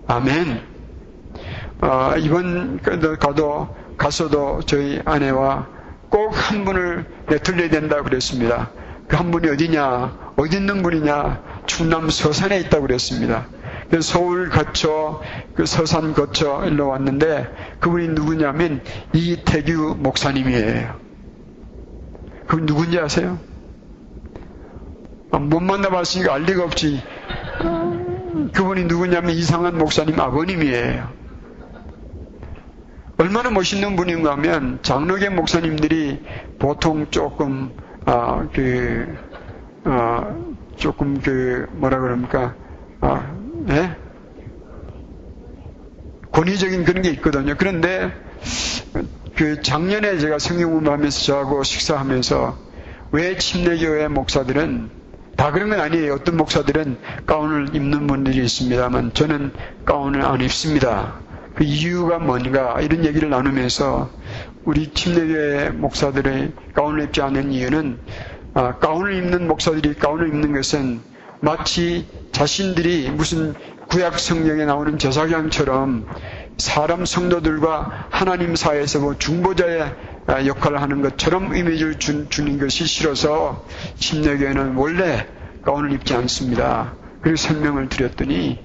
아멘. 0.06 0.60
어, 1.80 2.14
이번 2.18 2.80
가도 2.80 3.74
가서도 3.96 4.62
저희 4.66 5.00
아내와 5.04 5.66
꼭 6.10 6.32
한 6.32 6.64
분을 6.64 7.06
내틀려야 7.28 7.70
된다고 7.70 8.04
그랬습니다. 8.04 8.70
그 9.12 9.16
한 9.16 9.30
분이 9.30 9.46
어디냐? 9.50 10.32
어디 10.38 10.56
있는 10.56 10.82
분이냐? 10.82 11.42
충남 11.66 12.08
서산에 12.08 12.60
있다고 12.60 12.86
그랬습니다. 12.86 13.46
서울 14.00 14.48
거쳐 14.48 15.20
그 15.54 15.66
서산 15.66 16.14
거쳐 16.14 16.64
일로 16.64 16.88
왔는데 16.88 17.76
그분이 17.78 18.08
누구냐면 18.08 18.82
이태규 19.12 19.96
목사님이에요. 19.98 20.98
그분 22.46 22.64
누군지 22.64 22.98
아세요? 22.98 23.38
아, 25.30 25.38
못 25.38 25.60
만나봤으니까 25.60 26.32
알 26.32 26.44
리가 26.44 26.64
없지. 26.64 27.02
그분이 28.54 28.84
누구냐면 28.84 29.32
이상한 29.32 29.76
목사님 29.76 30.18
아버님이에요. 30.18 31.12
얼마나 33.18 33.50
멋있는 33.50 33.94
분인가 33.94 34.32
하면 34.32 34.78
장로계 34.80 35.28
목사님들이 35.28 36.22
보통 36.58 37.10
조금 37.10 37.74
아 38.04 38.46
그 38.52 39.16
아, 39.84 40.36
조금 40.76 41.20
그 41.20 41.66
뭐라 41.72 41.98
그럽니까 42.00 42.54
아, 43.00 43.34
네? 43.66 43.96
권위적인 46.30 46.84
그런 46.84 47.02
게 47.02 47.10
있거든요. 47.10 47.54
그런데 47.58 48.12
그 49.36 49.60
작년에 49.60 50.18
제가 50.18 50.38
성경 50.38 50.70
공부하면서 50.72 51.20
저하고 51.24 51.62
식사하면서 51.62 52.56
왜 53.12 53.36
침례교회 53.36 54.08
목사들은 54.08 54.90
다 55.36 55.50
그런 55.50 55.70
건 55.70 55.80
아니에요. 55.80 56.14
어떤 56.14 56.36
목사들은 56.36 56.98
가운을 57.26 57.74
입는 57.74 58.06
분들이 58.06 58.44
있습니다만 58.44 59.12
저는 59.14 59.52
가운을 59.84 60.22
안 60.22 60.40
입습니다. 60.40 61.20
그 61.54 61.64
이유가 61.64 62.18
뭔가 62.18 62.80
이런 62.80 63.04
얘기를 63.04 63.28
나누면서 63.28 64.08
우리 64.64 64.92
침례교회 64.92 65.70
목사들의 65.70 66.52
가운을 66.74 67.04
입지 67.04 67.20
않는 67.20 67.50
이유는 67.50 67.98
아, 68.54 68.78
가운을 68.78 69.14
입는 69.14 69.48
목사들이 69.48 69.94
가운을 69.94 70.28
입는 70.28 70.52
것은 70.52 71.00
마치 71.40 72.06
자신들이 72.30 73.10
무슨 73.10 73.54
구약 73.88 74.18
성경에 74.18 74.64
나오는 74.64 74.98
제사장처럼 74.98 76.06
사람 76.58 77.04
성도들과 77.04 78.08
하나님 78.10 78.54
사이에서 78.54 79.00
뭐 79.00 79.18
중보자의 79.18 79.92
역할을 80.46 80.80
하는 80.80 81.02
것처럼 81.02 81.56
이미지를 81.56 81.98
주, 81.98 82.28
주는 82.28 82.58
것이 82.58 82.86
싫어서 82.86 83.66
침례교회는 83.96 84.76
원래 84.76 85.26
가운을 85.62 85.92
입지 85.92 86.14
않습니다. 86.14 86.94
그리고 87.20 87.36
설명을 87.36 87.88
드렸더니 87.88 88.60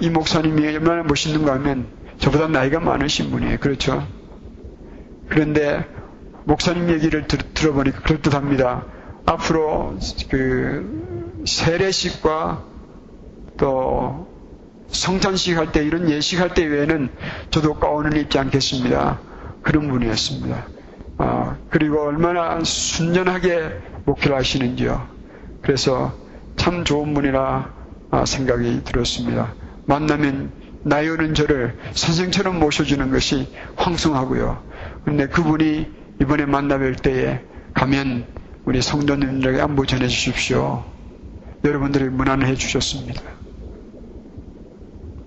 이 0.00 0.10
목사님이 0.10 0.66
얼마나 0.68 1.02
멋있는가 1.02 1.52
하면 1.54 1.86
저보다 2.18 2.48
나이가 2.48 2.80
많으신 2.80 3.30
분이에요. 3.30 3.58
그렇죠? 3.58 4.06
그런데 5.30 5.86
목사님 6.44 6.90
얘기를 6.90 7.26
들, 7.26 7.38
들어보니까 7.54 8.02
그럴듯합니다. 8.02 8.84
앞으로 9.26 9.96
그 10.28 11.42
세례식과 11.46 12.64
또 13.56 14.28
성찬식 14.88 15.56
할 15.56 15.70
때 15.72 15.84
이런 15.84 16.10
예식 16.10 16.40
할 16.40 16.52
때 16.52 16.64
외에는 16.66 17.10
저도 17.50 17.74
가운을 17.74 18.16
입지 18.16 18.38
않겠습니다. 18.38 19.20
그런 19.62 19.88
분이었습니다. 19.88 20.66
아, 21.18 21.56
그리고 21.68 22.02
얼마나 22.02 22.62
순전하게 22.64 23.70
목회를 24.06 24.36
하시는지요. 24.36 25.06
그래서 25.62 26.12
참 26.56 26.84
좋은 26.84 27.14
분이라 27.14 27.72
아, 28.10 28.24
생각이 28.24 28.82
들었습니다. 28.84 29.54
만나면 29.86 30.50
나이 30.82 31.08
오는 31.08 31.34
저를 31.34 31.78
선생처럼 31.92 32.58
모셔주는 32.58 33.10
것이 33.12 33.48
황송하고요. 33.76 34.69
근데 35.04 35.26
그분이 35.28 35.90
이번에 36.20 36.46
만나뵐 36.46 37.02
때에 37.02 37.40
가면 37.74 38.26
우리 38.64 38.82
성도님들에게 38.82 39.60
안부 39.60 39.86
전해 39.86 40.06
주십시오. 40.08 40.84
여러분들이 41.64 42.08
문안을 42.08 42.46
해 42.46 42.54
주셨습니다. 42.54 43.22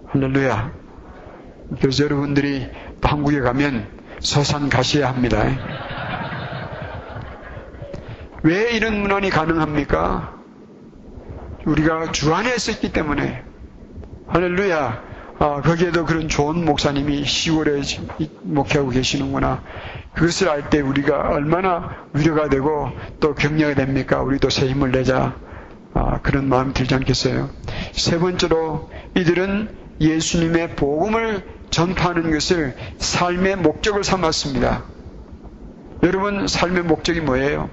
할렐루야. 0.06 0.72
그래서 1.82 2.04
여러분들이 2.04 2.68
한국에 3.02 3.42
가면 3.42 3.88
서산 4.20 4.70
가셔야 4.70 5.10
합니다. 5.10 5.44
왜 8.44 8.72
이런 8.72 9.02
문안이 9.02 9.30
가능합니까? 9.30 10.38
우리가 11.66 12.12
주 12.12 12.34
안에 12.34 12.54
있었기 12.56 12.92
때문에. 12.92 13.44
할렐루야. 14.28 15.13
아, 15.40 15.62
거기에도 15.62 16.06
그런 16.06 16.28
좋은 16.30 16.64
목사님이 16.64 17.24
10월에 17.24 18.30
목회하고 18.44 18.90
계시는구나. 18.92 19.62
그것을 20.14 20.50
알 20.50 20.70
때 20.70 20.80
우리가 20.80 21.30
얼마나 21.30 22.08
위로가 22.14 22.50
되고 22.50 22.92
또 23.20 23.34
격려가 23.36 23.74
됩니까? 23.74 24.22
우리도 24.22 24.50
새 24.50 24.68
힘을 24.68 24.92
내자. 24.92 25.36
아, 25.94 26.22
그런 26.22 26.50
마음이 26.50 26.74
들지 26.74 26.96
않겠어요? 26.96 27.50
세 27.92 28.18
번째로 28.20 28.90
이들은 29.16 29.70
예수님의 30.00 30.76
복음을 30.76 31.44
전파하는 31.70 32.32
것을 32.32 32.76
삶의 32.98 33.58
목적을 33.58 34.04
삼았습니다. 34.04 34.84
여러분, 36.04 36.48
삶의 36.48 36.84
목적이 36.84 37.22
뭐예요? 37.22 37.70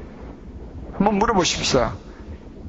한번 0.92 1.16
물어보십시다. 1.18 1.94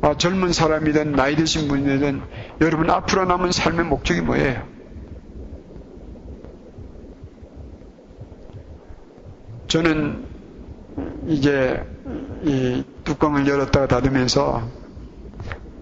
아, 0.01 0.15
젊은 0.17 0.51
사람이든 0.53 1.13
나이 1.13 1.35
드신 1.35 1.67
분이든 1.67 2.21
여러분 2.61 2.89
앞으로 2.89 3.25
남은 3.25 3.51
삶의 3.51 3.85
목적이 3.85 4.21
뭐예요? 4.21 4.63
저는 9.71 10.25
이제 11.27 11.81
이 12.43 12.83
뚜껑을 13.05 13.47
열었다가 13.47 13.87
닫으면서 13.87 14.67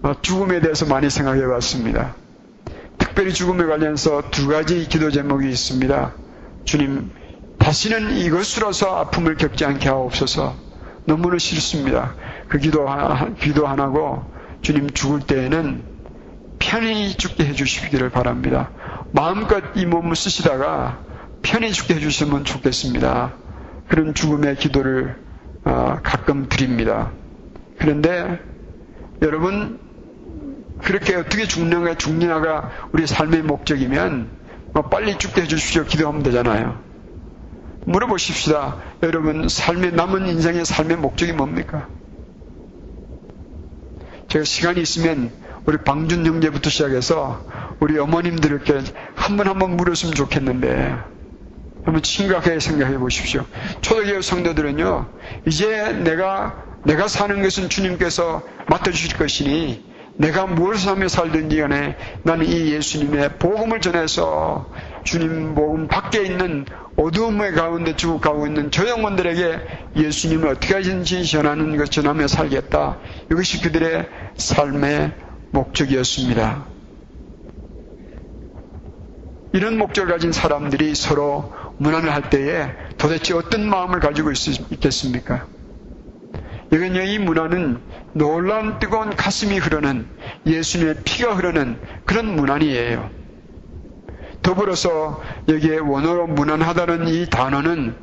어, 0.04 0.12
죽음에 0.22 0.60
대해서 0.60 0.86
많이 0.86 1.10
생각해 1.10 1.44
봤습니다. 1.48 2.14
특별히 2.98 3.32
죽음에 3.32 3.64
관련해서 3.64 4.30
두 4.30 4.46
가지 4.46 4.86
기도 4.86 5.10
제목이 5.10 5.48
있습니다. 5.48 6.14
주님, 6.64 7.10
다시는 7.58 8.12
이것으로서 8.18 8.94
아픔을 8.94 9.36
겪지 9.36 9.64
않게 9.64 9.88
하옵소서. 9.88 10.54
너무나 11.06 11.38
싫습니다. 11.38 12.14
그 12.48 12.58
기도, 12.58 12.86
기도 13.40 13.66
하나고, 13.66 14.22
주님 14.62 14.90
죽을 14.90 15.18
때에는 15.18 15.82
편히 16.60 17.16
죽게 17.16 17.44
해주시기를 17.44 18.10
바랍니다. 18.10 18.70
마음껏 19.10 19.64
이 19.74 19.84
몸을 19.84 20.14
쓰시다가 20.14 21.00
편히 21.42 21.72
죽게 21.72 21.96
해주시면 21.96 22.44
좋겠습니다. 22.44 23.49
그런 23.90 24.14
죽음의 24.14 24.56
기도를 24.56 25.16
어, 25.64 25.98
가끔 26.02 26.48
드립니다. 26.48 27.10
그런데 27.78 28.38
여러분 29.20 29.80
그렇게 30.80 31.16
어떻게 31.16 31.46
죽느냐 31.46 31.96
죽느냐가 31.96 32.70
우리 32.92 33.06
삶의 33.06 33.42
목적이면 33.42 34.30
뭐 34.72 34.82
빨리 34.84 35.18
죽게 35.18 35.42
해주십시오 35.42 35.84
기도하면 35.84 36.22
되잖아요. 36.22 36.78
물어보십시다. 37.84 38.76
여러분 39.02 39.48
삶의 39.48 39.92
남은 39.92 40.28
인생의 40.28 40.64
삶의 40.64 40.96
목적이 40.98 41.32
뭡니까? 41.32 41.88
제가 44.28 44.44
시간이 44.44 44.80
있으면 44.80 45.32
우리 45.66 45.78
방준 45.78 46.24
형제부터 46.24 46.70
시작해서 46.70 47.44
우리 47.80 47.98
어머님들께 47.98 48.82
한 49.16 49.36
번 49.36 49.48
한 49.48 49.58
번 49.58 49.76
물었으면 49.76 50.14
좋겠는데 50.14 50.96
한번 51.82 52.02
심각하게 52.02 52.60
생각해 52.60 52.98
보십시오. 52.98 53.44
초대교회 53.80 54.20
성도들은요, 54.22 55.06
이제 55.46 55.92
내가, 56.04 56.64
내가 56.84 57.08
사는 57.08 57.42
것은 57.42 57.68
주님께서 57.68 58.42
맡아주실 58.68 59.16
것이니, 59.16 59.90
내가 60.16 60.46
무엇을 60.46 60.90
하며 60.90 61.08
살든지 61.08 61.56
간에 61.56 61.96
나는 62.24 62.44
이 62.44 62.72
예수님의 62.72 63.38
복음을 63.38 63.80
전해서 63.80 64.70
주님 65.02 65.54
복음 65.54 65.88
밖에 65.88 66.22
있는 66.22 66.66
어두움의 66.96 67.52
가운데 67.52 67.96
죽어가고 67.96 68.46
있는 68.46 68.70
저 68.70 68.86
영혼들에게 68.86 69.60
예수님을 69.96 70.48
어떻게 70.48 70.74
하든지 70.74 71.24
전하는 71.24 71.78
것 71.78 71.90
전하며 71.90 72.28
살겠다. 72.28 72.98
이것이 73.32 73.62
그들의 73.62 74.06
삶의 74.36 75.12
목적이었습니다. 75.52 76.66
이런 79.52 79.78
목적을 79.78 80.12
가진 80.12 80.32
사람들이 80.32 80.94
서로 80.94 81.52
문안을 81.80 82.12
할 82.12 82.28
때에 82.28 82.70
도대체 82.98 83.32
어떤 83.32 83.66
마음을 83.68 84.00
가지고 84.00 84.30
있, 84.32 84.80
겠습니까 84.80 85.46
이건요, 86.72 87.00
이 87.00 87.18
문화는 87.18 87.80
놀라운 88.12 88.78
뜨거운 88.78 89.16
가슴이 89.16 89.58
흐르는 89.58 90.06
예수님의 90.46 90.96
피가 91.04 91.34
흐르는 91.34 91.80
그런 92.04 92.36
문안이에요. 92.36 93.10
더불어서 94.42 95.22
여기에 95.48 95.78
원어로 95.78 96.28
무난하다는 96.28 97.08
이 97.08 97.26
단어는 97.28 97.96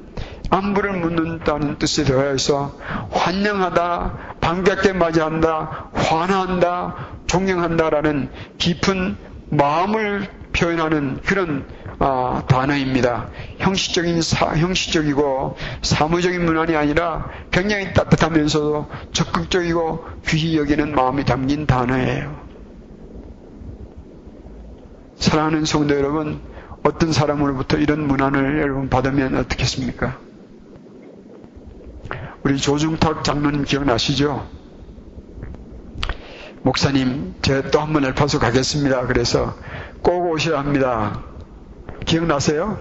안부를 0.50 0.94
묻는다는 0.94 1.78
뜻이 1.78 2.04
들어서 2.04 2.78
환영하다, 3.12 4.38
반갑게 4.42 4.94
맞이한다, 4.94 5.92
환한다, 5.94 6.96
존경한다라는 7.28 8.30
깊은 8.58 9.18
마음을 9.50 10.28
표현하는 10.54 11.22
그런 11.26 11.66
아, 12.00 12.44
단어입니다. 12.48 13.30
형식적인 13.58 14.22
사, 14.22 14.56
형식적이고 14.56 15.58
사무적인 15.82 16.46
문안이 16.46 16.76
아니라 16.76 17.30
굉장히 17.52 17.94
따뜻하면서도 17.94 18.88
적극적이고 19.14 20.06
귀히 20.28 20.58
여기는 20.58 20.94
마음이 20.94 21.26
담긴 21.26 21.66
단어예요. 21.66 22.46
사랑하는 25.16 25.66
성도 25.66 25.96
여러분, 25.96 26.40
어떤 26.84 27.12
사람으로부터 27.12 27.78
이런 27.78 28.08
문안을 28.08 28.60
여러분 28.62 28.90
받으면 28.90 29.36
어떻겠습니까? 29.36 30.20
우리 32.44 32.58
조중탁 32.58 33.24
장로님 33.24 33.66
기억나시죠? 33.66 34.48
목사님, 36.62 37.34
제가 37.42 37.72
또 37.72 37.80
한 37.82 37.94
번 37.94 38.06
엘파소 38.06 38.40
가겠습니다. 38.40 39.08
그래서 39.08 39.56
꼭 40.04 40.30
오셔야 40.32 40.60
합니다. 40.60 41.24
기억나세요? 42.08 42.80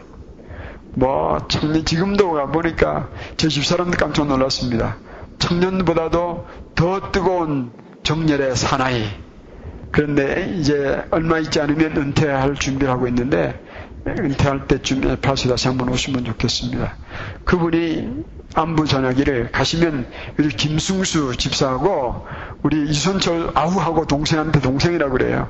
뭐, 0.95 1.47
청년, 1.49 1.85
지금도 1.85 2.33
가보니까 2.33 3.11
제 3.37 3.49
집사람들 3.49 3.99
깜짝 3.99 4.27
놀랐습니다. 4.29 4.97
청년보다도 5.39 6.47
더 6.75 7.13
뜨거운 7.13 7.73
정열의 8.03 8.57
사나이. 8.57 9.05
그런데 9.91 10.55
이제 10.57 11.05
얼마 11.11 11.39
있지 11.39 11.61
않으면 11.61 11.97
은퇴할 11.97 12.55
준비를 12.55 12.93
하고 12.93 13.09
있는데 13.09 13.61
은퇴할 14.07 14.69
때쯤에 14.69 15.17
다시 15.17 15.49
다시 15.49 15.69
한번 15.69 15.89
오시면 15.89 16.25
좋겠습니다. 16.25 16.95
그분이 17.45 18.25
안부 18.57 18.87
전하기를 18.87 19.53
가시면 19.53 20.07
우리 20.39 20.49
김승수 20.49 21.37
집사하고 21.37 22.25
우리 22.63 22.89
이선철 22.89 23.51
아우하고 23.55 24.07
동생한테 24.07 24.61
동생이라고 24.61 25.13
그래요. 25.13 25.49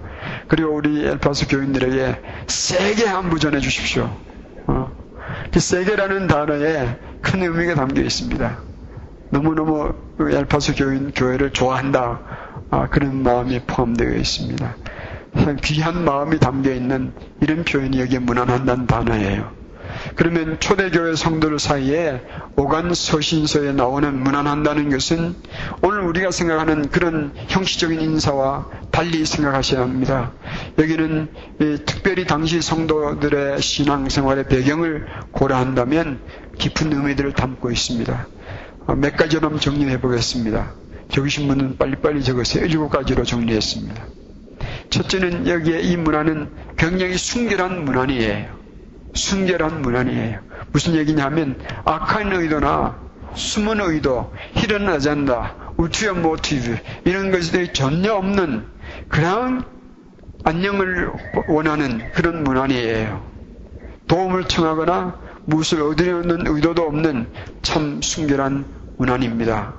그리고 0.49 0.75
우리 0.75 1.07
엘파스 1.07 1.47
교인들에게 1.47 2.21
세게 2.49 3.09
안부 3.09 3.39
전해 3.39 3.61
주십시오. 3.61 4.11
어. 4.67 4.91
그 5.53 5.61
세게라는 5.61 6.27
단어에 6.27 6.99
큰 7.23 7.43
의미가 7.43 7.77
담겨 7.77 8.03
있습니다. 8.03 8.59
너무너무 9.31 9.95
엘파스 10.19 10.75
교인 10.75 11.13
교회를 11.13 11.53
좋아한다. 11.53 12.21
아, 12.71 12.89
그런 12.89 13.23
마음이 13.23 13.61
포함되어 13.69 14.17
있습니다. 14.17 14.77
귀한 15.63 16.05
마음이 16.05 16.41
담겨 16.41 16.73
있는 16.73 17.13
이런 17.41 17.65
표현이 17.65 18.01
여기에 18.01 18.19
무난한다는 18.19 18.87
단어예요. 18.89 19.66
그러면 20.15 20.59
초대교회 20.61 21.15
성도들 21.15 21.59
사이에 21.59 22.21
오간 22.57 22.95
서신서에 22.95 23.73
나오는 23.73 24.23
무난한다는 24.23 24.91
것은 24.91 25.35
오늘 25.83 26.01
우리가 26.01 26.31
생각하는 26.31 26.91
그런 26.91 27.33
형식적인 27.49 28.01
인사와 28.01 28.69
달리 28.91 29.25
생각하셔야 29.27 29.83
합니다. 29.83 30.33
여기는 30.79 31.29
특별히 31.85 32.27
당시 32.27 32.63
성도들의 32.63 33.61
신앙생활의 33.61 34.49
배경을 34.49 35.07
고려한다면 35.33 36.21
깊은 36.59 36.93
의미들을 36.93 37.33
담고 37.33 37.71
있습니다. 37.71 38.27
아, 38.87 38.95
몇 38.95 39.17
가지로 39.17 39.59
정리해 39.59 40.01
보겠습니다. 40.01 40.73
적으신 41.11 41.49
분은 41.49 41.77
빨리빨리 41.77 42.23
적으세요. 42.23 42.65
일곱 42.65 42.89
가지로 42.89 43.25
정리했습니다. 43.25 44.07
첫째는 44.91 45.47
여기에 45.47 45.81
이 45.81 45.97
문화는 45.97 46.51
굉장히 46.77 47.17
순결한 47.17 47.85
문화이에요. 47.85 48.66
순결한 49.17 49.83
문안이에요. 49.83 50.41
무슨 50.73 50.95
얘기냐면 50.95 51.59
악한 51.85 52.33
의도나 52.33 52.99
숨은 53.35 53.81
의도, 53.81 54.33
히든 54.55 54.89
아잔다, 54.89 55.73
우투어 55.77 56.15
모티브 56.15 56.79
이런 57.05 57.31
것들이 57.31 57.73
전혀 57.73 58.15
없는 58.15 58.67
그냥 59.09 59.65
안녕을 60.45 61.13
원하는 61.49 62.11
그런 62.13 62.45
문안이에요. 62.45 63.27
도움을 64.07 64.45
청하거나 64.45 65.19
무엇을 65.45 65.83
얻으려는 65.83 66.47
의도도 66.47 66.83
없는 66.83 67.29
참 67.63 68.01
순결한 68.01 68.65
문안입니다. 68.97 69.75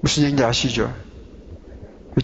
무슨 0.00 0.24
얘기인지 0.24 0.44
아시죠? 0.44 0.94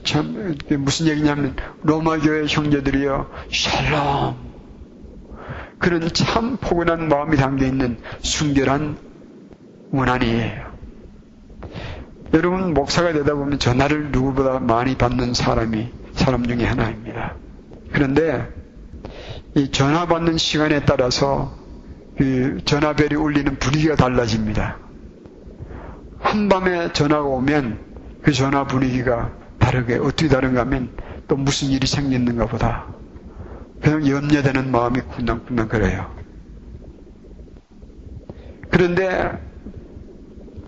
참 0.04 0.56
무슨 0.78 1.06
얘기냐면 1.06 1.56
로마 1.82 2.18
교회 2.18 2.46
형제들이여 2.46 3.30
샬롬 3.50 4.36
그런 5.78 6.08
참 6.12 6.56
포근한 6.58 7.08
마음이 7.08 7.36
담겨 7.36 7.66
있는 7.66 7.98
순결한 8.20 8.98
원한이에요. 9.90 10.70
여러분 12.34 12.74
목사가 12.74 13.12
되다 13.12 13.34
보면 13.34 13.58
전화를 13.58 14.12
누구보다 14.12 14.60
많이 14.60 14.96
받는 14.96 15.34
사람이 15.34 15.90
사람 16.12 16.46
중에 16.46 16.64
하나입니다. 16.64 17.34
그런데 17.92 18.48
이 19.56 19.70
전화 19.72 20.06
받는 20.06 20.38
시간에 20.38 20.84
따라서 20.84 21.58
그 22.16 22.58
전화벨이 22.64 23.14
울리는 23.14 23.58
분위기가 23.58 23.96
달라집니다. 23.96 24.78
한밤에 26.20 26.92
전화가 26.92 27.24
오면 27.24 27.78
그 28.22 28.32
전화 28.32 28.64
분위기가 28.64 29.32
다르게 29.70 29.98
어떻게 29.98 30.28
다른가 30.28 30.62
하면 30.62 30.90
또 31.28 31.36
무슨 31.36 31.68
일이 31.68 31.86
생겼는가 31.86 32.46
보다. 32.46 32.88
그냥 33.80 34.06
염려되는 34.06 34.68
마음이 34.70 35.00
쿵당쿵당 35.02 35.68
그래요. 35.68 36.12
그런데 38.68 39.30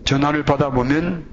전화를 0.05 0.45
받아보면 0.45 1.27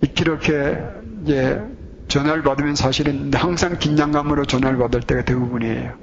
이렇게 0.00 0.78
이제 1.22 1.62
전화를 2.08 2.42
받으면 2.42 2.74
사실은 2.76 3.30
항상 3.34 3.78
긴장감으로 3.78 4.46
전화를 4.46 4.78
받을 4.78 5.02
때가 5.02 5.22
대부분이에요. 5.24 5.94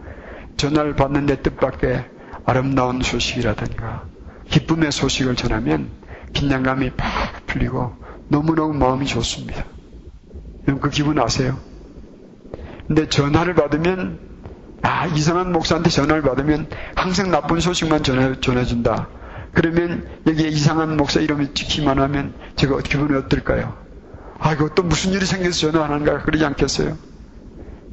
전화를 0.58 0.96
받는데 0.96 1.42
뜻밖의 1.42 2.06
아름다운 2.46 3.02
소식이라든가 3.02 4.06
기쁨의 4.50 4.92
소식을 4.92 5.36
전하면 5.36 5.90
긴장감이 6.34 6.92
팍 6.92 7.46
풀리고 7.48 7.96
너무너무 8.28 8.74
마음이 8.76 9.08
좋습니다. 9.08 9.66
그 10.66 10.90
기분 10.90 11.20
아세요? 11.20 11.60
근데 12.88 13.08
전화를 13.08 13.56
받으면 13.56 14.20
아 14.82 15.08
이상한 15.08 15.52
목사한테 15.52 15.90
전화를 15.90 16.22
받으면 16.22 16.68
항상 16.96 17.32
나쁜 17.32 17.60
소식만 17.60 18.04
전해, 18.04 18.40
전해준다. 18.40 19.08
그러면 19.54 20.08
여기에 20.28 20.48
이상한 20.50 20.98
목사 20.98 21.20
이름이 21.20 21.54
찍히만 21.54 22.00
하면 22.00 22.34
제가 22.56 22.80
기분이 22.80 23.18
어떨까요? 23.18 23.76
아 24.40 24.54
이거 24.54 24.70
또 24.70 24.84
무슨 24.84 25.14
일이 25.14 25.26
생겨서 25.26 25.72
전화 25.72 25.86
안 25.86 25.92
하는가 25.92 26.24
그러지 26.24 26.44
않겠어요? 26.44 26.98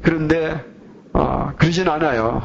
그런데 0.03 0.65
아, 1.13 1.55
그러진 1.59 1.89
않아요. 1.89 2.43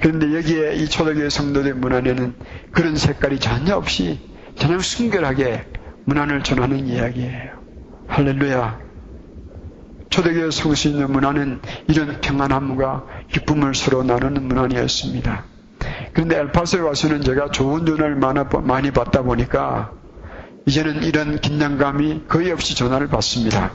그런데 0.00 0.34
여기에 0.36 0.76
이 0.76 0.88
초대교회 0.88 1.28
성도들 1.28 1.74
문안에는 1.74 2.34
그런 2.72 2.96
색깔이 2.96 3.40
전혀 3.40 3.74
없이 3.74 4.20
그냥 4.58 4.78
순결하게 4.78 5.66
문안을 6.08 6.42
전하는 6.42 6.86
이야기예요. 6.86 7.50
할렐루야. 8.06 8.78
초대교회 10.08 10.50
성신의 10.50 11.06
문안은 11.06 11.60
이런 11.86 12.22
평안함과 12.22 13.04
기쁨을 13.30 13.74
서로 13.74 14.02
나누는 14.02 14.42
문안이었습니다. 14.42 15.44
그런데 16.14 16.38
엘파소에 16.38 16.80
와서는 16.80 17.20
제가 17.20 17.50
좋은 17.50 17.84
눈을 17.84 18.16
많이 18.16 18.90
받다 18.90 19.20
보니까 19.20 19.92
이제는 20.64 21.02
이런 21.02 21.38
긴장감이 21.40 22.24
거의 22.26 22.52
없이 22.52 22.74
전화를 22.74 23.08
받습니다. 23.08 23.72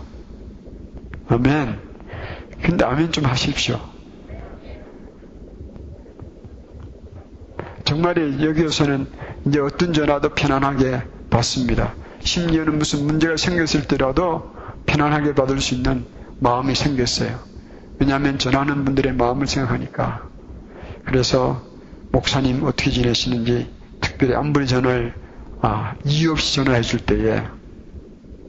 아멘. 1.27 1.79
근데 2.63 2.83
아멘 2.83 3.11
좀 3.11 3.25
하십시오. 3.25 3.79
정말 7.83 8.41
여기에서는 8.41 9.05
이제 9.45 9.59
어떤 9.59 9.93
전화도 9.93 10.29
편안하게 10.29 11.03
받습니다. 11.29 11.93
심지어는 12.23 12.79
무슨 12.79 13.05
문제가 13.05 13.37
생겼을 13.37 13.87
때라도 13.87 14.51
편안하게 14.85 15.35
받을 15.35 15.59
수 15.59 15.75
있는 15.75 16.05
마음이 16.39 16.75
생겼어요. 16.75 17.39
왜냐하면 17.99 18.37
전하는 18.37 18.85
분들의 18.85 19.13
마음을 19.13 19.47
생각하니까. 19.47 20.27
그래서 21.05 21.61
목사님 22.11 22.63
어떻게 22.63 22.91
지내시는지 22.91 23.69
특별히 24.01 24.35
안부의 24.35 24.67
전화를 24.67 25.13
아, 25.61 25.95
이유 26.03 26.31
없이 26.31 26.55
전화해 26.55 26.81
줄 26.81 26.99
때에 26.99 27.43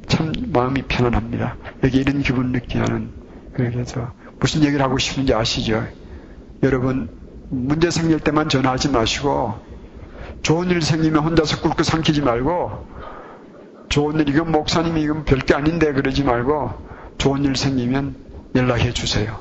참 0.07 0.33
마음이 0.53 0.83
편안합니다. 0.83 1.57
여기 1.85 1.99
이런 1.99 2.23
기분 2.23 2.53
느끼는 2.53 3.13
그래서 3.55 4.13
무슨 4.41 4.63
얘기를 4.65 4.83
하고 4.85 4.99
싶은지 4.99 5.33
아시죠? 5.33 5.87
여러분 6.63 7.09
문제 7.49 7.91
생길 7.91 8.19
때만 8.21 8.49
전화하지 8.49 8.89
마시고 8.91 9.55
좋은 10.43 10.71
일 10.71 10.83
생기면 10.83 11.23
혼자서 11.25 11.61
꿀꿀 11.61 11.85
삼키지 11.85 12.23
말고 12.23 12.87
좋은 13.95 14.19
일 14.19 14.29
이건 14.29 14.51
목사님이 14.51 15.03
이건 15.03 15.25
별게 15.25 15.55
아닌데 15.55 15.93
그러지 15.93 16.25
말고 16.25 16.73
좋은 17.17 17.45
일 17.45 17.55
생기면 17.55 18.17
연락해 18.57 18.93
주세요. 18.93 19.39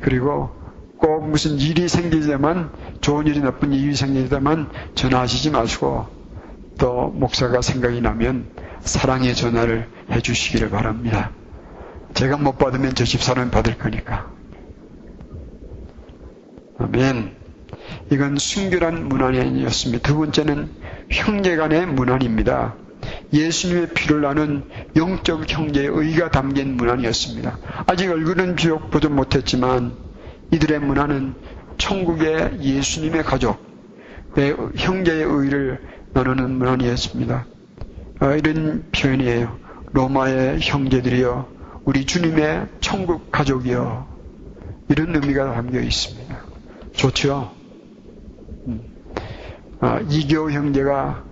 그리고 0.00 0.50
꼭 0.96 1.28
무슨 1.28 1.56
일이 1.56 1.86
생기자만 1.86 2.68
좋은 3.02 3.28
일이 3.28 3.38
나쁜 3.38 3.72
일이 3.72 3.94
생기자만 3.94 4.70
전화하시지 4.96 5.50
마시고 5.52 6.08
또 6.78 7.10
목사가 7.10 7.62
생각이 7.62 8.00
나면 8.00 8.48
사랑의 8.80 9.36
전화를 9.36 9.88
해 10.10 10.20
주시기를 10.20 10.70
바랍니다. 10.70 11.30
제가 12.14 12.38
못 12.38 12.58
받으면 12.58 12.96
저 12.96 13.04
집사람이 13.04 13.52
받을 13.52 13.78
거니까. 13.78 14.32
아멘. 16.78 17.36
이건 18.10 18.36
순결한 18.36 19.08
문안이었습니다. 19.08 20.02
두 20.02 20.16
번째는 20.16 20.72
형제 21.08 21.54
간의 21.54 21.86
문안입니다. 21.86 22.74
예수님의 23.32 23.88
피를 23.94 24.22
나는 24.22 24.64
영적 24.94 25.50
형제의 25.50 25.88
의가 25.88 26.30
담긴 26.30 26.76
문안이었습니다. 26.76 27.58
아직 27.86 28.10
얼굴은 28.10 28.56
비록 28.56 28.90
보지 28.90 29.08
못했지만 29.08 29.92
이들의 30.52 30.80
문안은 30.80 31.34
천국의 31.78 32.58
예수님의 32.60 33.24
가족, 33.24 33.58
형제의 34.76 35.24
의를 35.24 35.80
나누는 36.12 36.52
문안이었습니다. 36.52 37.46
아, 38.20 38.32
이런 38.32 38.84
표현이에요. 38.92 39.58
로마의 39.92 40.60
형제들이여, 40.60 41.48
우리 41.84 42.06
주님의 42.06 42.66
천국 42.80 43.30
가족이여. 43.30 44.16
이런 44.88 45.14
의미가 45.14 45.52
담겨 45.52 45.80
있습니다. 45.80 46.36
좋죠? 46.92 47.52
음. 48.68 48.80
아, 49.80 50.00
이교 50.08 50.52
형제가 50.52 51.24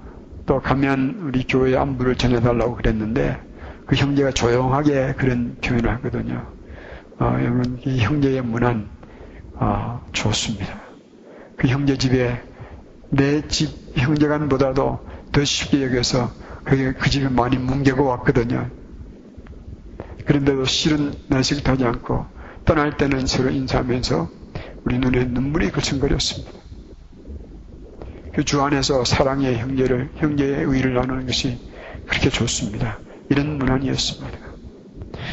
또 0.47 0.61
가면 0.61 1.20
우리 1.22 1.45
교회 1.47 1.76
안부를 1.76 2.16
전해달라고 2.16 2.76
그랬는데 2.76 3.40
그 3.86 3.97
형제가 3.97 4.32
조용하게 4.32 5.14
그런 5.16 5.57
표현을 5.62 5.90
하거든요. 5.97 6.53
어, 7.18 7.36
여러분, 7.40 7.78
이 7.84 8.01
형제의 8.01 8.42
문안, 8.42 8.90
어, 9.55 10.05
좋습니다. 10.12 10.82
그 11.57 11.68
형제 11.68 11.97
집에 11.97 12.42
내 13.11 13.42
집 13.49 13.70
형제간보다도 13.97 15.07
더 15.32 15.45
쉽게 15.45 15.84
여겨서 15.84 16.32
그게 16.64 16.92
그 16.92 17.11
집에 17.11 17.28
많이 17.28 17.57
뭉개고 17.59 18.05
왔거든요. 18.05 18.70
그런데도 20.26 20.64
실은 20.64 21.14
내색하지 21.28 21.84
않고 21.84 22.26
떠날 22.64 22.97
때는 22.97 23.26
서로 23.26 23.51
인사하면서 23.51 24.28
우리 24.84 24.99
눈에 24.99 25.24
눈물이 25.24 25.70
글썽거렸습니다. 25.70 26.63
그 28.35 28.43
주 28.43 28.61
안에서 28.62 29.05
사랑의 29.05 29.59
형제를, 29.59 30.11
형제의 30.16 30.64
의를 30.64 30.95
나누는 30.95 31.26
것이 31.26 31.57
그렇게 32.07 32.30
좋습니다. 32.30 32.99
이런 33.28 33.59
문안이었습니다. 33.59 34.39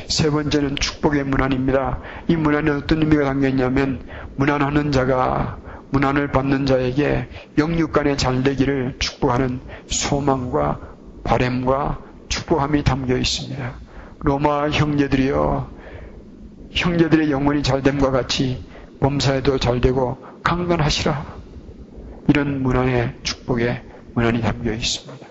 세 0.08 0.30
번째는 0.30 0.76
축복의 0.76 1.24
문안입니다. 1.24 2.00
이 2.28 2.36
문안에 2.36 2.70
어떤 2.70 3.02
의미가 3.02 3.24
담겨 3.24 3.48
있냐면, 3.48 4.02
문안하는 4.36 4.92
자가 4.92 5.60
문안을 5.90 6.32
받는 6.32 6.68
자에게 6.68 7.28
영육간의 7.58 8.18
잘되기를 8.18 8.98
축복하는 9.00 9.62
소망과 9.88 10.80
바램과 11.24 12.00
축복함이 12.30 12.84
담겨 12.84 13.18
있습니다. 13.18 13.80
로마 14.20 14.70
형제들이여, 14.70 15.72
형제들의 16.70 17.32
영혼이 17.32 17.64
잘됨과 17.64 18.12
같이 18.12 18.64
범사에도 19.00 19.58
잘되고 19.58 20.20
강건하시라. 20.44 21.41
이런 22.28 22.62
문안의 22.62 23.16
축복의 23.24 23.84
문안이 24.14 24.42
담겨 24.42 24.74
있습니다. 24.74 25.28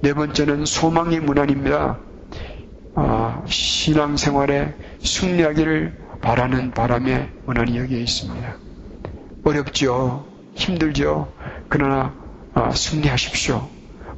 네 0.00 0.14
번째는 0.14 0.64
소망의 0.64 1.20
문안입니다. 1.20 1.98
아, 2.94 3.42
신앙생활에 3.46 4.74
승리하기를 5.02 5.96
바라는 6.20 6.72
바람의 6.72 7.30
문안이 7.46 7.76
여기에 7.78 8.00
있습니다. 8.00 8.56
어렵지요. 9.44 10.26
힘들죠. 10.54 11.32
그러나 11.68 12.14
아, 12.54 12.70
승리하십시오. 12.70 13.68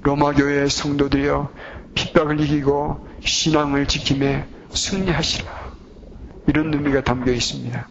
로마 0.02 0.32
교회의 0.32 0.68
성도들이여 0.68 1.50
핍박을 1.94 2.40
이기고 2.40 3.06
신앙을 3.20 3.86
지킴에 3.86 4.44
승리하시라. 4.70 5.50
이런 6.48 6.74
의미가 6.74 7.04
담겨 7.04 7.32
있습니다. 7.32 7.88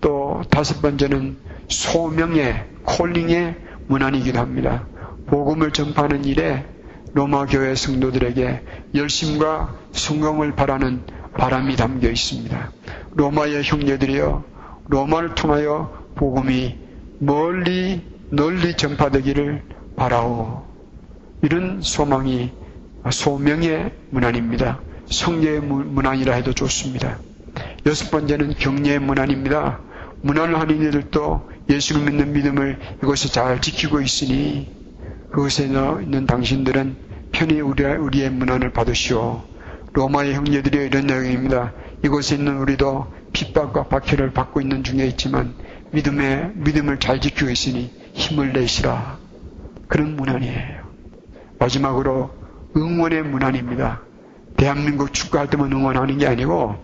또 0.00 0.42
다섯 0.50 0.80
번째는 0.80 1.36
소명의 1.68 2.71
콜링의 2.84 3.56
문안이기도 3.88 4.38
합니다. 4.38 4.86
복음을 5.26 5.72
전파하는 5.72 6.24
일에 6.24 6.64
로마 7.14 7.46
교회 7.46 7.74
성도들에게 7.74 8.62
열심과 8.94 9.74
성공을 9.92 10.54
바라는 10.54 11.02
바람이 11.36 11.76
담겨 11.76 12.08
있습니다. 12.08 12.70
로마의 13.14 13.62
형제들이여 13.64 14.44
로마를 14.88 15.34
통하여 15.34 15.92
복음이 16.14 16.78
멀리 17.18 18.02
널리 18.30 18.76
전파되기를 18.76 19.62
바라오. 19.96 20.62
이런 21.42 21.80
소망이 21.82 22.52
소명의 23.10 23.92
문안입니다. 24.10 24.80
성례의 25.06 25.60
문안이라 25.60 26.34
해도 26.34 26.52
좋습니다. 26.52 27.18
여섯 27.84 28.10
번째는 28.10 28.54
경례의 28.54 29.00
문안입니다. 29.00 29.80
문안을 30.22 30.58
하는 30.58 30.76
이들도 30.82 31.51
예수를 31.68 32.02
믿는 32.02 32.32
믿음을 32.32 32.78
이곳에 33.02 33.28
잘 33.28 33.60
지키고 33.60 34.00
있으니 34.00 34.70
그곳에 35.30 35.64
있는 35.64 36.26
당신들은 36.26 36.96
편히 37.32 37.60
우리의 37.60 38.30
문안을 38.30 38.72
받으시오. 38.72 39.42
로마의 39.94 40.34
형제들이 40.34 40.86
이런 40.86 41.06
내용입니다. 41.06 41.72
이곳에 42.04 42.36
있는 42.36 42.58
우리도 42.58 43.06
핍박과 43.32 43.84
박해를 43.88 44.32
받고 44.32 44.60
있는 44.60 44.84
중에 44.84 45.06
있지만 45.06 45.54
믿음의 45.92 46.52
믿음을 46.54 46.98
잘 46.98 47.20
지키고 47.20 47.50
있으니 47.50 47.90
힘을 48.12 48.52
내시라. 48.52 49.18
그런 49.88 50.16
문안이에요. 50.16 50.82
마지막으로 51.58 52.30
응원의 52.76 53.22
문안입니다. 53.24 54.02
대한민국 54.56 55.12
축구할 55.12 55.48
때만 55.50 55.72
응원하는 55.72 56.18
게 56.18 56.26
아니고 56.26 56.76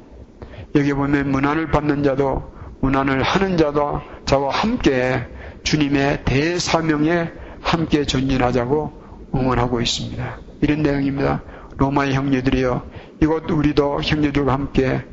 여기 0.74 0.92
보면 0.92 1.30
문안을 1.30 1.70
받는 1.70 2.02
자도 2.02 2.52
문안을 2.80 3.22
하는 3.22 3.56
자도 3.56 4.00
저와 4.24 4.50
함께 4.50 5.26
주님의 5.62 6.24
대사명에 6.24 7.32
함께 7.60 8.04
전진하자고 8.04 9.02
응원하고 9.34 9.80
있습니다. 9.80 10.38
이런 10.60 10.82
내용입니다. 10.82 11.42
로마의 11.76 12.14
형제들이여 12.14 12.86
이곳 13.22 13.50
우리도 13.50 14.02
형제들과 14.02 14.52
함께 14.52 15.04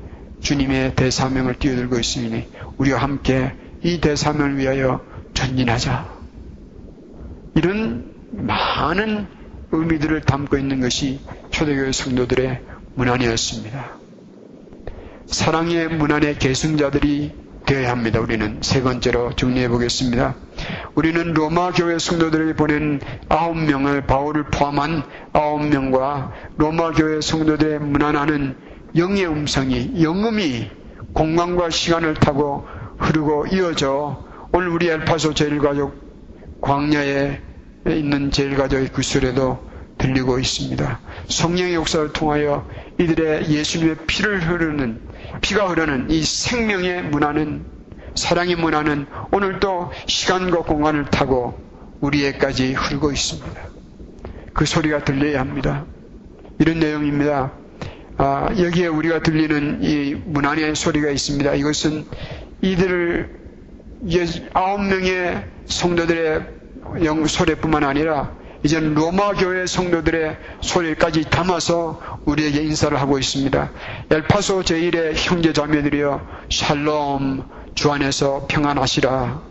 주님의 0.42 0.96
대사명을 0.96 1.56
뛰어들고 1.56 2.00
있으니 2.00 2.48
우리와 2.78 3.00
함께 3.00 3.54
이 3.84 4.00
대사명을 4.00 4.58
위하여 4.58 5.04
전진하자. 5.34 6.08
이런 7.56 8.12
많은 8.32 9.28
의미들을 9.72 10.22
담고 10.22 10.58
있는 10.58 10.82
것이 10.82 11.20
초대교회 11.52 11.92
성도들의 11.92 12.62
문안이었습니다. 12.96 13.92
사랑의 15.26 15.90
문안의 15.90 16.38
계승자들이 16.38 17.45
되어야 17.66 17.92
합니다. 17.92 18.20
우리는 18.20 18.60
세 18.62 18.82
번째로 18.82 19.34
정리해 19.34 19.68
보겠습니다. 19.70 20.36
우리는 20.94 21.34
로마 21.34 21.72
교회 21.72 21.98
성도들에게 21.98 22.54
보낸 22.56 23.00
아홉 23.28 23.58
명을 23.58 24.06
바울을 24.06 24.46
포함한 24.46 25.04
아홉 25.34 25.66
명과 25.68 26.32
로마 26.58 26.92
교회 26.92 27.22
성도들의 27.22 27.80
문안하는 27.80 28.56
영의 28.96 29.28
음성이 29.28 30.02
영음이 30.02 30.70
공간과 31.14 31.70
시간을 31.70 32.14
타고 32.16 32.66
흐르고 32.98 33.48
이어져 33.48 34.24
오늘 34.54 34.70
우리 34.70 34.88
엘파소 34.90 35.34
제일가족 35.34 36.62
광야에 36.62 37.42
있는 37.88 38.32
제일가족의 38.32 38.90
구슬에도 38.90 39.60
들리고 39.98 40.40
있습니다. 40.40 41.00
성령의 41.28 41.76
역사를 41.76 42.12
통하여 42.14 42.68
이들의 43.00 43.50
예수님의 43.50 43.98
피를 44.08 44.42
흐르는 44.42 45.02
피가 45.42 45.68
흐르는 45.68 46.10
이 46.10 46.24
생명의 46.24 47.04
문화는 47.04 47.66
사랑의 48.16 48.56
문화는 48.56 49.08
오늘도 49.32 49.92
시간과 50.08 50.60
공간을 50.62 51.06
타고 51.06 51.60
우리에까지 52.00 52.74
흐르고 52.74 53.12
있습니다. 53.12 53.62
그 54.54 54.66
소리가 54.66 55.04
들려야 55.04 55.42
합니다. 55.42 55.86
이런 56.60 56.80
내용입니다. 56.80 57.52
아, 58.18 58.50
여기에 58.58 58.88
우리가 58.88 59.22
들리는 59.22 59.84
이 59.84 60.16
문안의 60.26 60.76
소리가 60.76 61.10
있습니다. 61.10 61.56
이것은 61.56 62.06
이들을 62.62 63.30
아홉 64.54 64.82
명의 64.82 65.46
성도들의 65.66 66.46
영 67.04 67.26
소리뿐만 67.26 67.84
아니라 67.84 68.34
이제는 68.66 68.96
로마 68.96 69.34
교회 69.34 69.68
성도들의 69.68 70.38
소리까지 70.62 71.30
담아서 71.30 72.02
우리에게 72.26 72.64
인사를 72.64 73.00
하고 73.00 73.20
있습니다. 73.20 73.72
엘파소 74.10 74.64
제1의 74.64 75.14
형제 75.16 75.54
자매들이여 75.54 76.28
샬롬 76.50 77.44
주 77.76 77.92
안에서 77.92 78.48
평안하시라. 78.50 79.44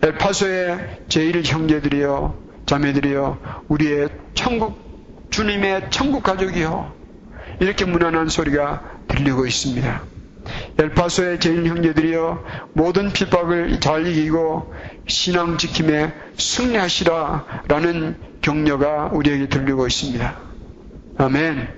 엘파소의 0.00 1.00
제일 1.10 1.44
형제들이여 1.44 2.34
자매들이여 2.64 3.38
우리의 3.68 4.08
천국 4.32 4.78
주님의 5.28 5.90
천국 5.90 6.22
가족이여 6.22 6.94
이렇게 7.60 7.84
무난한 7.84 8.30
소리가 8.30 9.02
들리고 9.06 9.44
있습니다. 9.44 10.13
엘파소의 10.76 11.38
제일 11.38 11.66
형제들이여 11.66 12.44
모든 12.72 13.12
핍박을 13.12 13.78
잘 13.80 14.06
이기고 14.06 14.72
신앙 15.06 15.56
지킴에 15.56 16.12
승리하시라라는 16.36 18.16
격려가 18.40 19.10
우리에게 19.12 19.48
들리고 19.48 19.86
있습니다. 19.86 20.36
아멘. 21.16 21.68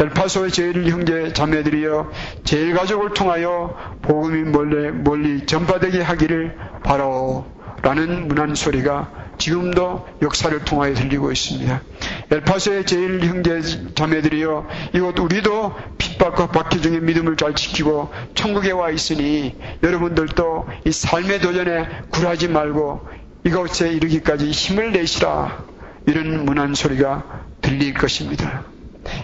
엘파소의 0.00 0.50
제일 0.50 0.88
형제 0.88 1.32
자매들이여 1.32 2.10
제일 2.44 2.74
가족을 2.74 3.12
통하여 3.12 3.76
복음이 4.00 4.50
멀리, 4.50 4.92
멀리 4.92 5.44
전파되게 5.44 6.00
하기를 6.00 6.56
바라오라는 6.84 8.28
문안 8.28 8.54
소리가 8.54 9.27
지금도 9.38 10.06
역사를 10.22 10.58
통하여 10.64 10.94
들리고 10.94 11.32
있습니다. 11.32 11.82
엘파소의 12.30 12.84
제일 12.86 13.24
형제 13.24 13.60
자매들이여 13.94 14.66
이곳 14.94 15.18
우리도 15.18 15.74
핍박과 15.96 16.48
박해 16.48 16.80
중에 16.80 17.00
믿음을 17.00 17.36
잘 17.36 17.54
지키고 17.54 18.10
천국에 18.34 18.72
와 18.72 18.90
있으니 18.90 19.56
여러분들도 19.82 20.66
이 20.84 20.92
삶의 20.92 21.40
도전에 21.40 21.88
굴하지 22.10 22.48
말고 22.48 23.08
이곳에 23.44 23.90
이르기까지 23.92 24.50
힘을 24.50 24.92
내시라 24.92 25.64
이런 26.06 26.44
문안 26.44 26.74
소리가 26.74 27.46
들릴 27.60 27.94
것입니다. 27.94 28.64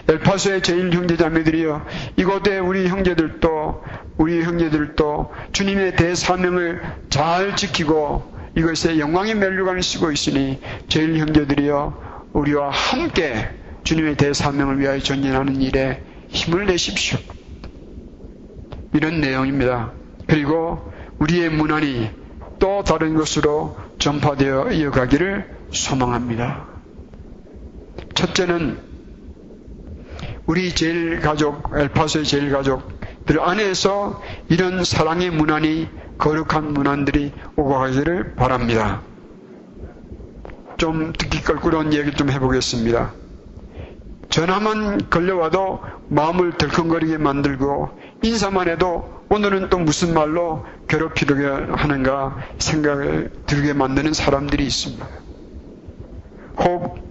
엘파소의 0.07 0.63
제일 0.63 0.91
형제 0.93 1.17
자매들이여 1.17 1.85
이곳에 2.17 2.57
우리 2.57 2.87
형제들도 2.87 3.83
우리 4.17 4.41
형제들도 4.43 5.33
주님의 5.51 5.95
대사명을 5.95 6.81
잘 7.09 7.55
지키고 7.55 8.34
이것에 8.55 8.99
영광의 8.99 9.35
멸류관을 9.35 9.83
쓰고 9.83 10.11
있으니 10.11 10.59
제일 10.87 11.17
형제들이여 11.17 12.29
우리와 12.33 12.69
함께 12.69 13.49
주님의 13.83 14.15
대사명을 14.15 14.79
위하여 14.79 14.99
전진하는 14.99 15.61
일에 15.61 16.01
힘을 16.29 16.65
내십시오. 16.65 17.19
이런 18.93 19.19
내용입니다. 19.19 19.91
그리고 20.27 20.91
우리의 21.19 21.49
문안이 21.49 22.09
또 22.59 22.83
다른 22.83 23.15
것으로 23.15 23.77
전파되어 23.99 24.71
이어가기를 24.71 25.49
소망합니다. 25.71 26.67
첫째는 28.13 28.79
우리 30.45 30.73
제일 30.73 31.19
가족, 31.19 31.71
엘파소의 31.75 32.25
제일 32.25 32.51
가족들 32.51 33.39
안에서 33.39 34.21
이런 34.49 34.83
사랑의 34.83 35.31
문안이 35.31 35.89
거룩한 36.17 36.73
문안들이 36.73 37.33
오고 37.55 37.69
가기를 37.69 38.35
바랍니다. 38.35 39.01
좀 40.77 41.13
듣기 41.13 41.41
껄끄러운 41.41 41.93
얘기 41.93 42.11
좀 42.11 42.29
해보겠습니다. 42.29 43.13
전화만 44.29 45.09
걸려와도 45.09 45.81
마음을 46.09 46.57
덜컹거리게 46.57 47.17
만들고 47.17 47.89
인사만 48.21 48.67
해도 48.67 49.09
오늘은 49.29 49.69
또 49.69 49.79
무슨 49.79 50.13
말로 50.13 50.65
괴롭히려 50.87 51.75
하는가 51.75 52.37
생각을 52.59 53.31
들게 53.45 53.73
만드는 53.73 54.13
사람들이 54.13 54.65
있습니다. 54.65 55.07
혹 56.57 57.05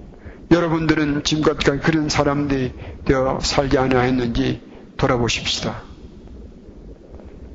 여러분들은 0.51 1.25
지금까지 1.25 1.79
그런 1.81 2.09
사람들이 2.09 2.73
되어 3.05 3.39
살지 3.41 3.79
않아 3.79 4.01
했는지 4.01 4.61
돌아보십시다. 4.97 5.83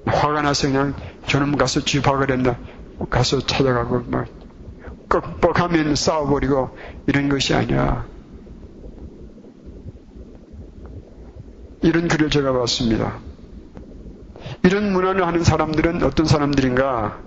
화가 0.05 0.41
나서 0.41 0.67
그냥 0.67 0.95
저놈 1.27 1.57
가서 1.57 1.81
집합을 1.81 2.31
했나 2.31 2.57
가서 3.09 3.39
찾아가고 3.39 4.03
막 4.07 4.27
꺽뻑하면 5.09 5.95
싸워버리고 5.95 6.69
이런 7.07 7.29
것이 7.29 7.53
아니야. 7.53 8.05
이런 11.81 12.07
글을 12.07 12.29
제가 12.29 12.51
봤습니다. 12.53 13.19
이런 14.63 14.91
문화를 14.91 15.25
하는 15.25 15.43
사람들은 15.43 16.03
어떤 16.03 16.25
사람들인가? 16.25 17.19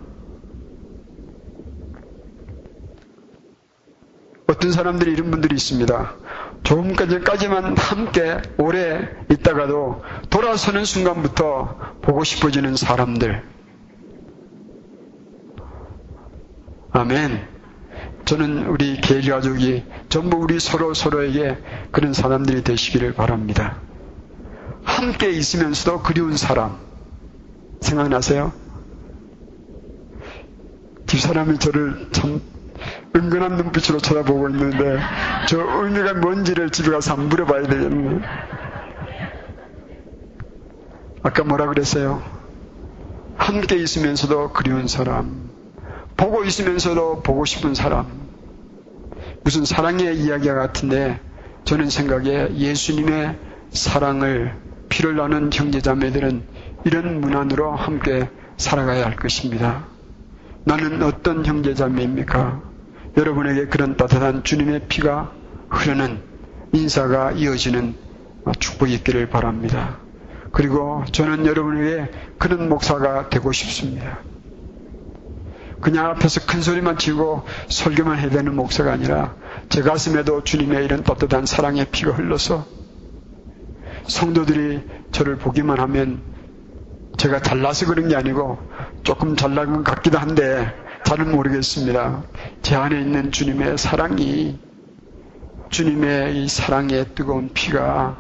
어떤 4.46 4.70
사람들이 4.70 5.12
이런 5.12 5.30
분들이 5.30 5.54
있습니다. 5.54 6.14
조금까지만 6.62 7.76
함께 7.78 8.40
오래 8.58 9.08
있다가도 9.30 10.02
돌아서는 10.30 10.84
순간부터 10.84 11.96
보고 12.02 12.22
싶어지는 12.22 12.76
사람들. 12.76 13.51
아멘. 16.92 17.48
저는 18.26 18.66
우리 18.66 19.00
개일 19.00 19.30
가족이 19.30 19.84
전부 20.08 20.36
우리 20.36 20.60
서로 20.60 20.94
서로에게 20.94 21.58
그런 21.90 22.12
사람들이 22.12 22.62
되시기를 22.62 23.14
바랍니다. 23.14 23.78
함께 24.84 25.30
있으면서도 25.30 26.02
그리운 26.02 26.36
사람. 26.36 26.78
생각나세요? 27.80 28.52
뒷사람이 31.06 31.58
저를 31.58 32.08
참 32.12 32.40
은근한 33.14 33.56
눈빛으로 33.56 33.98
쳐다보고 33.98 34.48
있는데 34.50 34.98
저 35.48 35.58
의미가 35.60 36.14
뭔지를 36.14 36.70
집에 36.70 36.90
가서 36.90 37.12
한번 37.12 37.28
물어봐야 37.28 37.62
되겠네. 37.64 38.20
아까 41.22 41.44
뭐라 41.44 41.66
그랬어요? 41.66 42.22
함께 43.36 43.76
있으면서도 43.76 44.52
그리운 44.52 44.88
사람. 44.88 45.51
보고 46.22 46.44
있으면서도 46.44 47.22
보고 47.22 47.44
싶은 47.44 47.74
사람. 47.74 48.06
무슨 49.42 49.64
사랑의 49.64 50.16
이야기와 50.20 50.54
같은데 50.54 51.18
저는 51.64 51.90
생각에 51.90 52.54
예수님의 52.54 53.36
사랑을 53.70 54.54
피를 54.88 55.16
나는 55.16 55.50
형제자매들은 55.52 56.44
이런 56.84 57.20
문안으로 57.20 57.72
함께 57.72 58.28
살아가야 58.56 59.04
할 59.04 59.16
것입니다. 59.16 59.84
나는 60.62 61.02
어떤 61.02 61.44
형제자매입니까? 61.44 62.62
여러분에게 63.16 63.66
그런 63.66 63.96
따뜻한 63.96 64.44
주님의 64.44 64.86
피가 64.86 65.32
흐르는 65.70 66.22
인사가 66.72 67.32
이어지는 67.32 67.96
축복이 68.60 68.94
있기를 68.94 69.28
바랍니다. 69.28 69.98
그리고 70.52 71.02
저는 71.10 71.46
여러분에게 71.46 72.12
그런 72.38 72.68
목사가 72.68 73.28
되고 73.28 73.50
싶습니다. 73.50 74.20
그냥 75.82 76.06
앞에서 76.06 76.46
큰 76.46 76.62
소리만 76.62 76.96
치고 76.96 77.42
설교만 77.68 78.18
해야 78.20 78.30
되는 78.30 78.54
목사가 78.54 78.92
아니라 78.92 79.34
제 79.68 79.82
가슴에도 79.82 80.44
주님의 80.44 80.84
이런 80.84 81.02
따뜻한 81.02 81.44
사랑의 81.44 81.86
피가 81.90 82.12
흘러서 82.12 82.64
성도들이 84.06 84.80
저를 85.10 85.36
보기만 85.38 85.80
하면 85.80 86.22
제가 87.18 87.40
잘나서 87.40 87.86
그런 87.86 88.08
게 88.08 88.14
아니고 88.14 88.58
조금 89.02 89.34
잘난 89.34 89.72
것 89.72 89.82
같기도 89.82 90.18
한데 90.18 90.72
잘은 91.04 91.32
모르겠습니다. 91.32 92.22
제 92.62 92.76
안에 92.76 93.00
있는 93.00 93.32
주님의 93.32 93.76
사랑이 93.76 94.60
주님의 95.68 96.44
이 96.44 96.48
사랑의 96.48 97.06
뜨거운 97.16 97.50
피가 97.52 98.18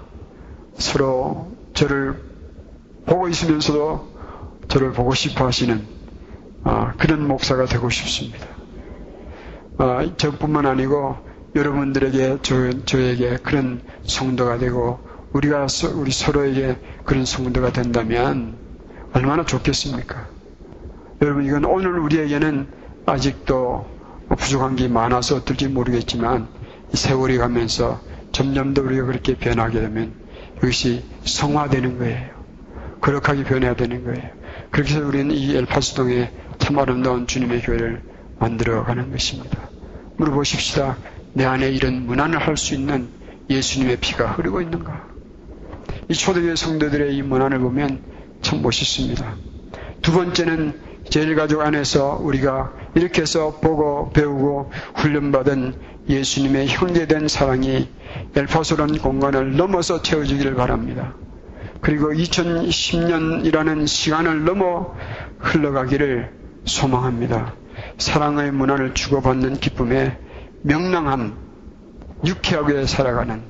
서로 0.74 1.52
저를 1.74 2.20
보고 3.06 3.28
있으면서도 3.28 4.10
저를 4.66 4.92
보고 4.92 5.14
싶어 5.14 5.46
하시는 5.46 6.01
아, 6.64 6.92
그런 6.96 7.26
목사가 7.26 7.64
되고 7.64 7.90
싶습니다. 7.90 8.46
아, 9.78 10.08
저뿐만 10.16 10.66
아니고 10.66 11.16
여러분들에게 11.54 12.38
저, 12.42 12.84
저에게 12.84 13.38
그런 13.38 13.82
성도가 14.04 14.58
되고 14.58 15.00
우리가 15.32 15.66
우리 15.94 16.12
서로에게 16.12 16.76
그런 17.04 17.24
성도가 17.24 17.72
된다면 17.72 18.56
얼마나 19.12 19.44
좋겠습니까? 19.44 20.28
여러분 21.20 21.44
이건 21.44 21.64
오늘 21.64 21.98
우리에게는 21.98 22.68
아직도 23.06 23.86
부족한 24.36 24.76
게 24.76 24.88
많아서 24.88 25.36
어떨지 25.36 25.68
모르겠지만 25.68 26.48
세월이 26.94 27.38
가면서 27.38 28.00
점점 28.32 28.72
더 28.74 28.82
우리가 28.82 29.06
그렇게 29.06 29.36
변하게 29.36 29.80
되면 29.80 30.14
이것이 30.58 31.04
성화되는 31.24 31.98
거예요. 31.98 32.30
거룩하게 33.00 33.44
변해야 33.44 33.74
되는 33.74 34.04
거예요. 34.04 34.30
그렇게 34.70 34.94
해서 34.94 35.06
우리는 35.06 35.30
이 35.32 35.56
엘파스동에 35.56 36.30
참 36.72 36.78
아름다운 36.78 37.26
주님의 37.26 37.60
교회를 37.60 38.02
만들어가는 38.38 39.10
것입니다. 39.10 39.70
물어보십시다. 40.16 40.96
내 41.34 41.44
안에 41.44 41.68
이런 41.70 42.06
문안을 42.06 42.38
할 42.38 42.56
수 42.56 42.74
있는 42.74 43.10
예수님의 43.50 43.98
피가 43.98 44.32
흐르고 44.32 44.62
있는가? 44.62 45.06
이 46.08 46.14
초대교회 46.14 46.56
성도들의 46.56 47.14
이 47.14 47.20
문안을 47.20 47.58
보면 47.58 48.00
참 48.40 48.62
멋있습니다. 48.62 49.36
두 50.00 50.12
번째는 50.12 50.80
제일가족 51.10 51.60
안에서 51.60 52.18
우리가 52.22 52.72
이렇게 52.94 53.20
해서 53.20 53.58
보고 53.60 54.10
배우고 54.12 54.72
훈련받은 54.94 55.74
예수님의 56.08 56.68
형제된 56.68 57.28
사랑이 57.28 57.90
엘파소란 58.34 58.96
공간을 58.96 59.56
넘어서 59.56 60.00
채워지기를 60.00 60.54
바랍니다. 60.54 61.16
그리고 61.82 62.12
2010년이라는 62.12 63.86
시간을 63.86 64.44
넘어 64.44 64.94
흘러가기를 65.38 66.41
소망합니다. 66.64 67.54
사랑의 67.98 68.52
문화를 68.52 68.94
주고받는 68.94 69.54
기쁨에 69.54 70.18
명랑함, 70.62 71.36
유쾌하게 72.24 72.86
살아가는 72.86 73.42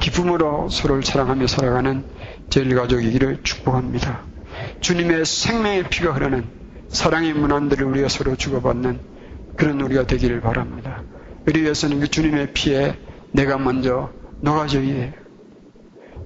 기쁨으로 0.00 0.68
서로를 0.68 1.04
사랑하며 1.04 1.46
살아가는 1.46 2.04
제일 2.50 2.74
가족이기를 2.74 3.42
축복합니다. 3.42 4.22
주님의 4.80 5.24
생명의 5.24 5.88
피가 5.88 6.12
흐르는 6.12 6.44
사랑의 6.88 7.32
문안들을 7.34 7.84
우리가 7.86 8.08
서로 8.08 8.36
주고받는 8.36 9.00
그런 9.56 9.80
우리가 9.80 10.06
되기를 10.06 10.40
바랍니다. 10.40 11.02
우리 11.46 11.62
위해서는 11.62 12.00
그 12.00 12.08
주님의 12.08 12.52
피에 12.52 12.96
내가 13.32 13.58
먼저 13.58 14.10
녹아져야 14.40 14.82
돼요. 14.82 15.12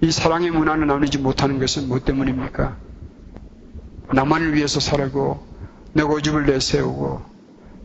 이 0.00 0.10
사랑의 0.10 0.50
문안을 0.50 0.86
나누지 0.86 1.18
못하는 1.18 1.58
것은 1.58 1.88
무엇 1.88 2.04
때문입니까? 2.04 2.76
나만을 4.12 4.54
위해서 4.54 4.80
살고 4.80 5.47
내 5.92 6.02
고집을 6.02 6.46
내세우고 6.46 7.22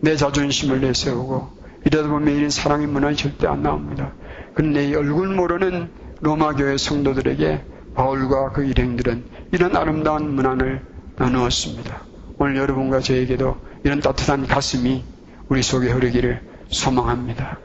내 0.02 0.16
자존심을 0.16 0.82
내세우고 0.82 1.50
이러다 1.86 2.10
보면 2.10 2.36
이런 2.36 2.50
사랑의 2.50 2.88
문안이 2.88 3.16
절대 3.16 3.48
안 3.48 3.64
나옵니다. 3.64 4.14
그런데 4.54 4.88
이 4.88 4.96
얼굴 4.96 5.30
모르는 5.30 5.90
로마 6.22 6.54
교회 6.54 6.78
성도들에게 6.78 7.64
바울과 7.96 8.52
그 8.52 8.64
일행들은 8.66 9.26
이런 9.52 9.76
아름다운 9.76 10.36
문안을 10.36 10.82
나누었습니다. 11.18 12.02
오늘 12.40 12.58
여러분과 12.58 13.02
저에게도 13.02 13.58
이런 13.84 14.00
따뜻한 14.00 14.48
가슴이 14.48 15.04
우리 15.50 15.62
속에 15.62 15.92
흐르기를 15.92 16.42
소망합니다. 16.70 17.60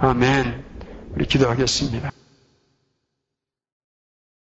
아멘. 0.00 0.64
우리 1.14 1.26
기도하겠습니다. 1.26 2.10